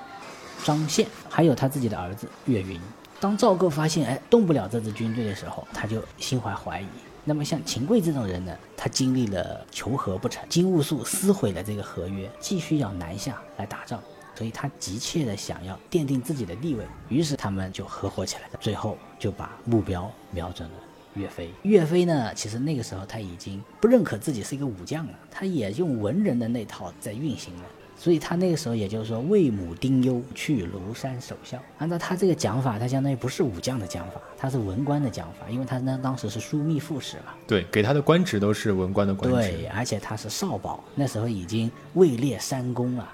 [0.64, 2.80] 张宪，还有他自己的儿子岳云。
[3.20, 6.86] 当赵构发现哎动不了这支军队的时候，他就心怀怀疑。
[7.24, 14.02] 那么像秦桧这种人呢，他经历了求和不成，金兀术撕毁了这个合约，继续要南下来打仗，
[14.34, 16.84] 所以他急切的想要奠定自己的地位。
[17.08, 20.74] 于是他们就合伙起来，最后就把目标瞄准了
[21.14, 21.50] 岳飞。
[21.62, 27.64] 岳飞呢，其实那个时候他已经不认可自己是一个武将了，他也用文人的那套在运行了。
[27.96, 31.56] 所以他那个时候，也就是说，为母丁忧，去庐山守孝。
[31.78, 37.26] 按照他这个讲法，他相当于不是武将的讲法，他是文官的讲法，因为他呢当时是枢密副使嘛。
[37.46, 39.52] 对，给他的官职都是文官的官职。
[39.52, 43.08] 对，而且他是少保，那时候已经位列三公了。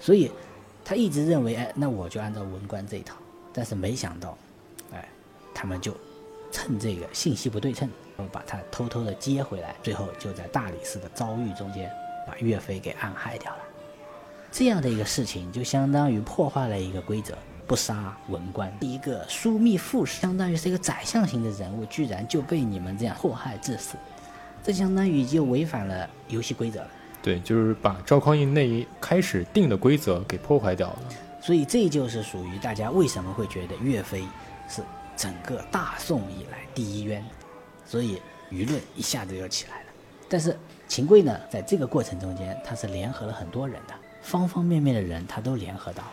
[0.00, 0.30] 所以，
[0.84, 3.14] 他一直认为，哎，那我就按照文官这一套。
[3.52, 4.36] 但是没想到，
[4.92, 5.08] 哎，
[5.54, 5.94] 他们就
[6.50, 7.88] 趁这个信息不对称，
[8.32, 11.90] 把他偷偷的接回来，最后就在大理寺的遭遇中间。
[12.26, 13.58] 把岳飞给暗害掉了，
[14.52, 17.36] 这样的一个事情就相当于破坏了一个规则：
[17.66, 18.72] 不杀文官。
[18.80, 23.96] 一个枢密副使，相当于是一个宰相型的人物，居然就被你们这样祸害致死，
[24.62, 26.90] 这相当于就违反了游戏规则了。
[27.22, 30.98] 对，就是把赵匡胤那一开始定的规则给破坏掉了。
[31.40, 34.24] 所以这就是属于大家为什么会觉得岳飞
[34.68, 34.82] 是
[35.16, 37.24] 整个大宋以来第一冤，
[37.84, 39.86] 所以舆论一下子就起来了。
[40.28, 40.56] 但是。
[40.90, 46.10] 秦桧呢，在这个过程中间，他是联合了很多人的，方方面面的人他都联合到了。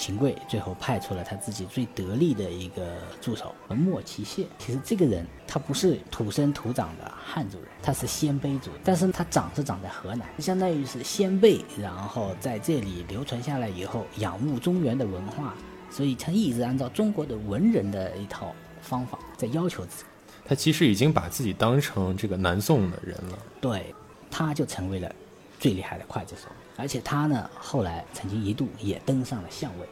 [0.00, 4.46] 秦桧最后派出了他自己最得力的一个助手莫奇谢。
[4.58, 15.54] 其实这个人他不是土生土长的汉族人，他是鲜卑族，但是他长是长在河南，相当于是鲜卑，然后在这里流传下来以后，仰慕中原的文化，
[15.90, 20.04] 所以他一直按照中国的文人的一套方法在要求自己。
[20.46, 23.38] 他其实已经把自己当成这个南宋的人了。
[23.60, 23.94] 对，
[24.30, 25.14] 他就成为了
[25.58, 26.48] 最厉害的刽子手。
[26.80, 29.86] 而且他呢，后来曾经一度也登上了相位，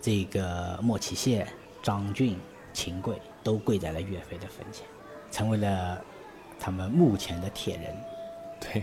[0.00, 1.46] 这个莫启谢、
[1.82, 2.38] 张俊、
[2.72, 4.86] 秦桧都跪在了岳飞的坟前，
[5.30, 6.02] 成为了
[6.58, 7.94] 他们墓前的铁人。
[8.58, 8.82] 对，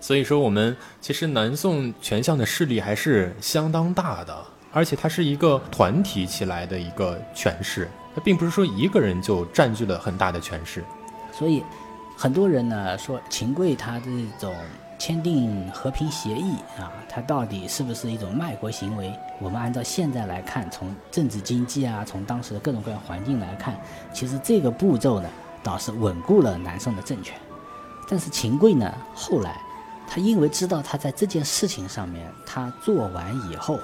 [0.00, 4.36] 所以说我们其实南宋权相的势力还是相当大的，
[4.72, 10.84] 而且它是一个团体起来的一个权势，它并不是说一个人就占据了很大的权势。
[11.32, 11.62] 所以，
[12.16, 14.52] 很多人呢说秦桧他这种。
[14.98, 19.16] 签订和平协议啊，它到底是不是一种卖国行为？
[19.40, 23.80] 我们按照现在来看，从政治经济啊，从当时的各种各样环境来看，
[24.12, 25.28] 其实这个步骤呢，
[25.62, 27.38] 倒是稳固了南宋的政权。
[28.08, 29.60] 但是秦桧呢，后来
[30.08, 33.78] 他因为知道他在这件事情上面他做完以后，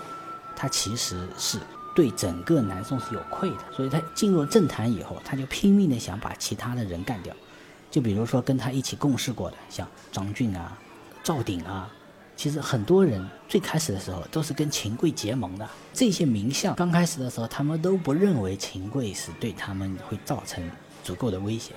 [0.57, 1.61] 他其实是
[1.95, 7.33] 对整个南宋是有愧的，所以他进入政坛以后，他就拼命的想把其他的人干掉。
[7.89, 10.77] 就比如说跟他一起共事过的，像张俊啊。
[11.25, 11.91] 赵鼎啊，
[12.37, 15.67] 其实很多人最开始的时候都是跟秦桧结盟的。
[15.95, 20.63] 这些名相刚开始的时候，他们都不认为秦桧是对他们会造成
[21.03, 21.73] 足够的威胁，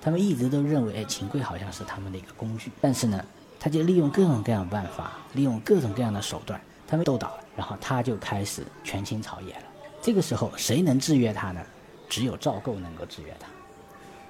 [0.00, 2.70] 他们一直都认为，哎，秦桧好像是他们的一个工具。
[2.80, 3.20] 但是呢，
[3.58, 9.62] 他就利用各种各样的办法，利用各种各样的手段，他们斗倒了，然后他就开始权倾朝野了。
[10.00, 11.60] 这个时候，谁能制约他呢？
[12.08, 13.48] 只有赵构能够制约他。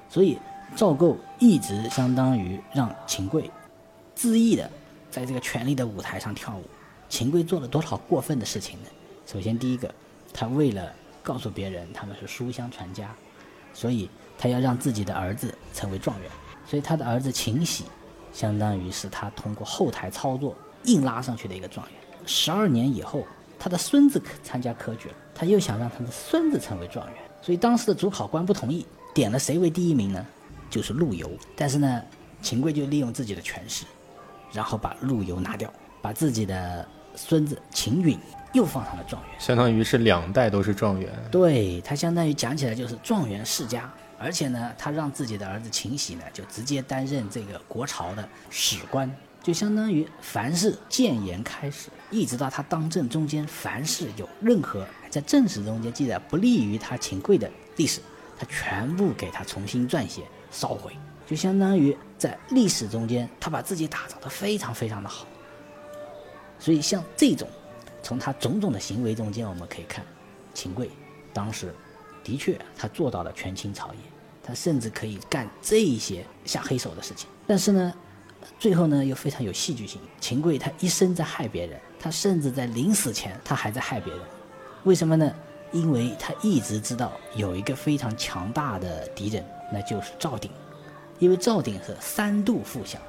[0.09, 0.39] 所以，
[0.75, 3.51] 赵构一直相当于让秦桧。
[4.19, 4.69] 恣意的
[5.13, 6.65] 在这个权力的舞台上跳舞，
[7.09, 8.89] 秦桧做了多少过分的事情呢？
[9.25, 9.95] 首先，第一个，
[10.35, 10.93] 他为了
[11.23, 13.15] 告诉别人他们是书香传家，
[13.73, 16.29] 所以他要让自己的儿子成为状元，
[16.67, 17.85] 所以他的儿子秦喜，
[18.33, 22.01] 相当于是他通过后台操作硬拉上去的一个状元。
[22.27, 23.25] 十二年以后，
[23.57, 30.27] 他的孙子参加科举了，他又想让他的孙子成为状元，所以当时的主考官不同意，点了谁为第一名呢？
[30.69, 31.31] 就是陆游。
[31.55, 32.03] 但是呢，
[32.43, 33.85] 秦桧就利用自己的权势。
[34.53, 38.19] 然后把陆游拿掉，把自己的孙子秦允
[38.53, 41.13] 又放上了状元，相当于是两代都是状元。
[41.31, 49.11] 对他相当于讲起来就是状元世家，而且呢，他让自己的儿子秦喜呢就直接担任这个国朝的史官，
[49.43, 58.01] 就相当于凡是谏言开始，一直到他当政中间，凡是有任何在正史中间记载不利于他秦桧的历史，
[58.39, 60.97] 他全部给他重新撰写烧毁。
[61.29, 65.27] 就相当于在历史中间，他把自己打造的非常非常的好。
[66.59, 67.47] 所以像这种，
[68.03, 70.03] 从他种种的行为中间，我们可以看，
[70.55, 70.89] 秦桧
[71.35, 71.75] 当时
[72.25, 74.01] 的确他做到了权倾朝野，
[74.43, 77.29] 他甚至可以干这些下黑手的事情。
[77.47, 77.93] 但是呢，
[78.59, 80.01] 最后呢又非常有戏剧性。
[80.19, 84.23] 秦桧他一生在害别人，他甚至在临死前他还在害别人。
[84.85, 85.31] 为什么呢？
[85.73, 90.51] 因为他一直知道有一个非常强大的敌人，那就是赵鼎。
[91.19, 93.01] 因为赵鼎是三度副相，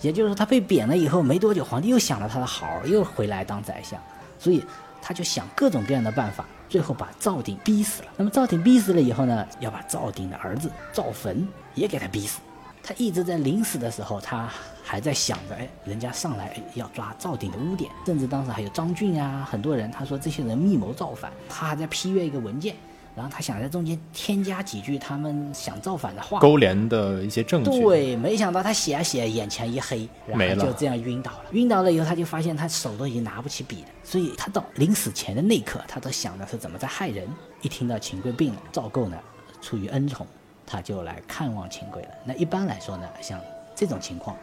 [0.00, 4.00] 也就是说他被贬了以后没多久，皇帝又想了他的好，又回来当宰相，
[4.38, 4.64] 所以
[5.00, 8.08] 他就想各种各样的办法，最后把赵鼎逼死了。
[8.16, 12.40] 那么赵鼎逼死了以后呢，要把赵鼎的儿子赵坟也给他逼死。
[12.82, 14.48] 他一直在临死的时候，他
[14.82, 22.74] 还在想着，哎，人家上来要抓赵鼎的污点，甚至当时还有张俊啊，很多人，他说这些人密谋造反，他还在批阅一个文件。
[23.14, 27.70] 然后他想在中间添加几句他们想造反的话，勾连的一些证据。
[27.82, 31.44] 对，没想到他写啊写，眼前一黑，然后就这样晕倒了。
[31.52, 33.88] 晕倒了以后，他就发现他手都已经拿不起笔了。
[34.04, 37.28] 所以他到临死前的那一刻，他都想的是怎么在害人。
[37.62, 39.18] 一听到秦桧病了，赵构呢
[39.60, 40.26] 出于恩宠，
[40.64, 42.08] 他就来看望秦桧了。
[42.24, 43.40] 那一般来说呢，像
[43.74, 44.36] 这种情况，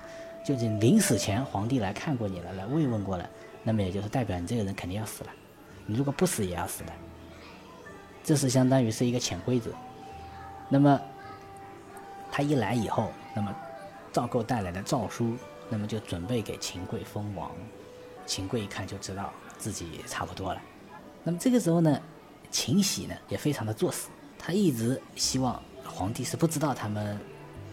[0.46, 3.28] 就是临死前皇帝来看过你了，来慰问过了，
[3.64, 5.30] 那么也就是代表你这个人肯定要死了。
[5.86, 6.92] 你如果不死也要死的。
[8.28, 9.72] 这是相当于是一个潜规则。
[10.68, 11.00] 那么
[12.30, 13.56] 他一来以后，那么
[14.12, 15.38] 赵构带来的诏书，
[15.70, 17.50] 那么就准备给秦桧封王。
[18.26, 20.62] 秦桧一看就知道自己差不多了。
[21.24, 22.02] 那么这个时候呢，
[22.52, 27.18] 秦喜呢也非常的作死，他一直希望皇帝是不知道他们。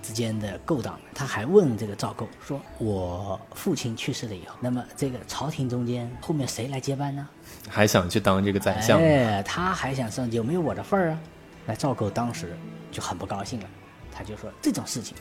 [0.05, 7.27] 之间的勾当，他还问这个赵构说：“我父亲去世了以后，那么这个朝廷中间后面谁来接班呢？”
[7.71, 9.01] 还想去当这个宰相？
[9.01, 11.21] 哎，他还想上，有没有我的份儿啊？
[11.65, 12.55] 那赵构当时
[12.93, 13.67] 就很不高兴了，
[14.13, 15.17] 他就说：“这种事情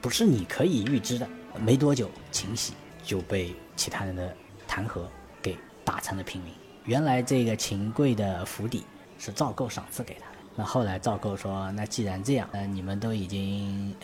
[0.00, 1.28] 不是你可以预知的。”
[1.60, 4.34] 没多久，秦喜就被其他人的
[4.66, 5.02] 弹劾
[5.40, 6.52] 给打成了平民。
[6.84, 8.84] 原来这个秦桧的府邸
[9.18, 10.27] 是赵构赏赐给他的。
[10.58, 13.94] 那后来赵构说：“那既然这样，那，你们都已经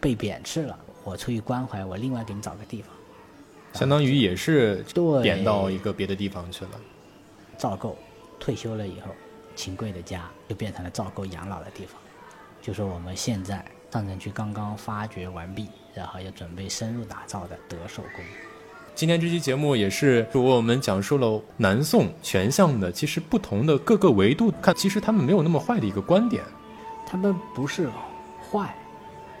[0.00, 2.94] 被贬斥了，我出于关怀，我另外给你找个地方。”
[3.74, 4.84] 相当于也是
[5.20, 6.70] 贬到一个别的地方去了。
[7.58, 7.98] 赵构
[8.38, 9.08] 退休了以后，
[9.56, 12.00] 秦桧的家就变成了赵构养老的地方，
[12.62, 18.24] 就是我们现在上城区刚刚发掘完毕，然后要准备深入打造的德寿宫。
[18.94, 26.44] 今天这期节目也是为我们讲述了南宋全相的其实不同的各个维度看，其实他们没有那么坏的一个观点。
[27.04, 27.88] 他们不是
[28.48, 28.72] 坏，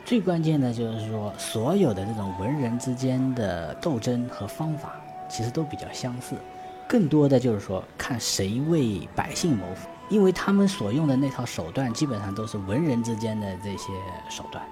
[0.04, 4.96] 最关键的就是说，所有的这种文人之间的斗争和方法
[5.30, 6.34] 其实都比较相似，
[6.88, 13.92] 更多的就是说看谁为百姓谋福，因为他们所用的那套手段基本上都是文人之间的这些
[14.28, 14.64] 手段，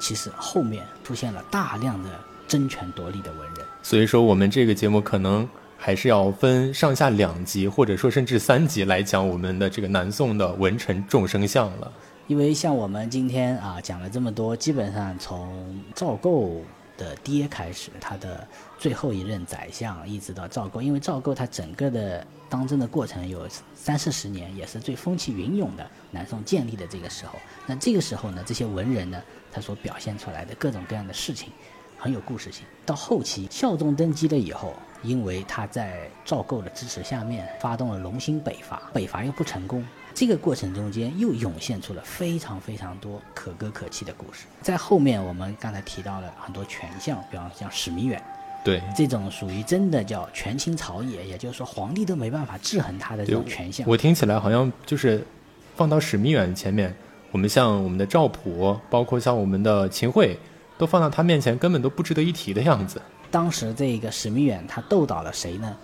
[0.00, 2.08] 其实后面出现了大量的
[2.48, 3.55] 争权夺利的文人。
[3.88, 11.92] 所以说，我们这个节目可能还是要分上下两集，或者说甚至三集来讲我们的这个南宋的文臣众生相了。
[12.26, 16.62] 因为像我们今天啊讲了这么多，基本上从赵构
[16.98, 18.44] 的爹开始，他的
[18.76, 27.38] 最后一任宰相，一直到赵构，因为赵构他整个的当政的过程有三四十年，也是最风起云涌的南宋建立的这个时候。
[27.66, 29.22] 那这个时候呢，这些文人呢，
[29.52, 31.52] 他所表现出来的各种各样的事情。
[31.98, 32.64] 很有故事性。
[32.84, 34.72] 到后期，孝宗登基了以后，
[35.02, 39.84] 因为他在赵构的支持下面发动了龙兴北伐，北伐又不成功，
[40.14, 44.46] 这个过程中间又涌现出了非常非常多可歌可泣的故事。
[44.62, 48.22] 在后面，我们刚才提到了很多权相，比方像史弥远，
[48.64, 53.86] 对这种属于真的叫权倾朝野，也就是说皇帝都没办法制衡他的这种权相。
[53.88, 55.26] 我听起来好像就是
[55.74, 56.94] 放到史弥远前面，
[57.32, 60.38] 我们像我们的赵普，包括像我们的秦桧。
[60.78, 63.00] 都放到他面前，根本都不值得一提的样子。
[63.30, 65.76] 当时这个史弥远他斗倒了谁呢？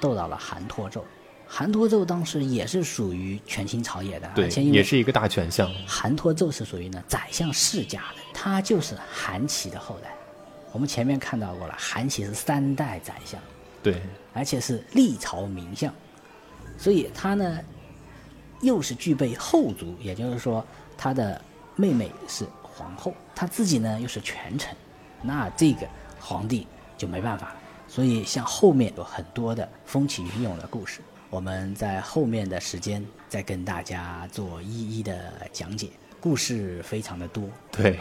[0.00, 1.00] 斗倒了韩托胄。
[1.46, 5.70] 韩托胄当时也是属于权倾朝野的，对，也是一个大权相。
[5.86, 10.14] 韩托胄是属于呢宰相世家的，他就是韩琦的后代。
[10.72, 13.40] 我们前面看到过了，韩琦是三代宰相，
[13.82, 15.94] 对，而且是历朝名相，
[16.76, 17.58] 所以他呢
[18.60, 20.64] 又是具备后族，也就是说
[20.96, 21.40] 他的
[21.76, 22.44] 妹妹是。
[22.76, 24.74] 皇后，她自己呢又是权臣，
[25.22, 25.86] 那这个
[26.20, 26.66] 皇帝
[26.96, 27.54] 就没办法了。
[27.86, 31.00] 所以像后面有很多的风起云涌的故事，
[31.30, 35.90] 我们在后面的时间再跟大家做一一的讲解。
[36.20, 37.98] 故事非常的多，对，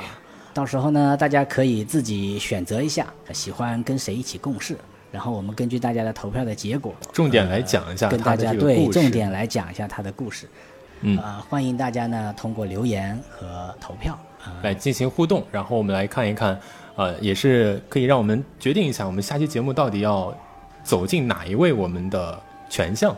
[0.54, 4.78] 到时候呢大家可以自己选择一下，喜欢跟谁一起共事，
[5.12, 10.48] 然后我们根据大家的投票的结果，重点来讲一下跟大家对重点来讲一下他的故事。
[11.02, 14.18] 嗯，呃，欢迎大家呢通过留言和投票。
[14.62, 16.60] 来进行互动，然后我们来看一看，
[16.96, 20.36] 呃，也是可以让我们决定一下，我们下期节目到底要
[20.84, 23.16] 走进哪一位我们的权相。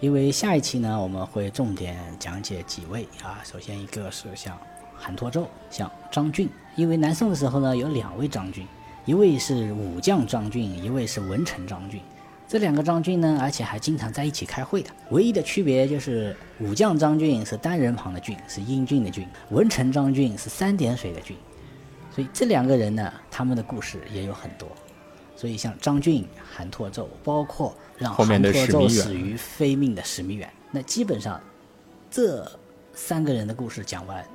[0.00, 3.40] 因为下一期呢，我们会重点讲解几位啊。
[3.44, 4.56] 首先一个是像
[4.96, 6.48] 韩托胄，像张俊。
[6.76, 8.66] 因为南宋的时候呢，有两位张俊，
[9.04, 12.00] 一位是武将张俊，一位是文臣张俊。
[12.50, 14.90] 这两个张俊呢，而且还经常在一起开会的。
[15.10, 21.36] 唯一的区别就是武将张俊是单人旁的俊，是英俊的俊；文臣张俊是三点水的俊。
[22.12, 24.68] 所以这两个人呢，他们的故事也有很多。
[25.36, 31.40] 所以像张俊、韩托胄，包括让韩托胄死于非命的史弥远，那基本上
[32.10, 32.44] 这
[32.92, 34.26] 三个人的故事讲完，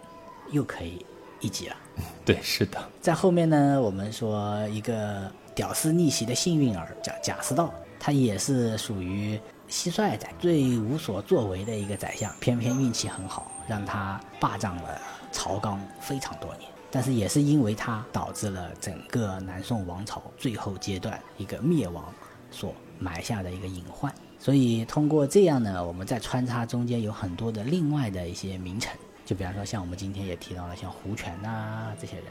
[0.51, 1.05] 又可以
[1.41, 1.75] 一集了。
[2.23, 2.81] 对，是的。
[3.01, 7.73] 在后面呢，我们说一个屌丝逆袭的幸运儿，叫贾似道。
[8.05, 9.35] 他也是属于
[9.67, 15.01] 蟋蟀宰最无所作为的一个宰相，偏偏运气很好，让他霸占了
[15.31, 16.69] 朝纲非常多年。
[16.91, 22.05] 但是也是因为他导致了整个南宋王朝最后阶段一个灭亡
[22.51, 24.13] 所埋下的一个隐患。
[24.37, 28.95] 所以通过这样呢，我们在穿插中间有很多的另外的一些名臣，
[29.25, 32.25] 就比方说像我们今天也提到了像胡权呐这些人，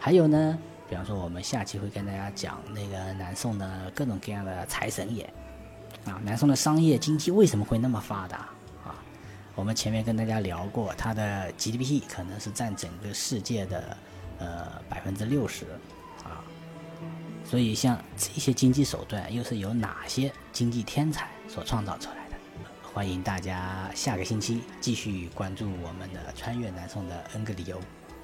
[0.00, 0.58] 还有呢。
[0.94, 5.24] 比方说，我们下期会跟大家讲那个南宋的各种各样的财神爷，
[6.04, 8.48] 啊，南宋的商业经济为什么会那么发达
[8.84, 8.94] 啊？
[9.56, 13.96] 我们前面跟大家聊过，它的 GDP 可能是占整个世界的
[14.38, 15.66] 呃百分之六十
[16.22, 16.38] 啊，
[17.44, 22.36] 所以像这些经济手段又是由哪些经济天才所创造出来的？
[22.92, 27.80] 欢迎大家下个星期继续关注我们的穿越南宋的 N 个理由。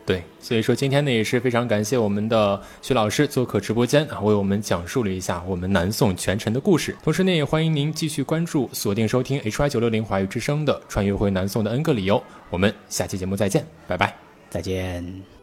[0.07, 6.97] 对，所以说今天呢也是非常感谢我们的徐老师做客直播间啊，为我们讲述了一下我们南宋权臣的故事。
[7.03, 12.17] 同时呢，也欢迎您继续关注、锁定收听 HY 九六零华语之声的《穿越回南宋的 N 个理由》。
[12.49, 14.17] 我们下期节目再见，拜拜，
[14.49, 15.40] 再见。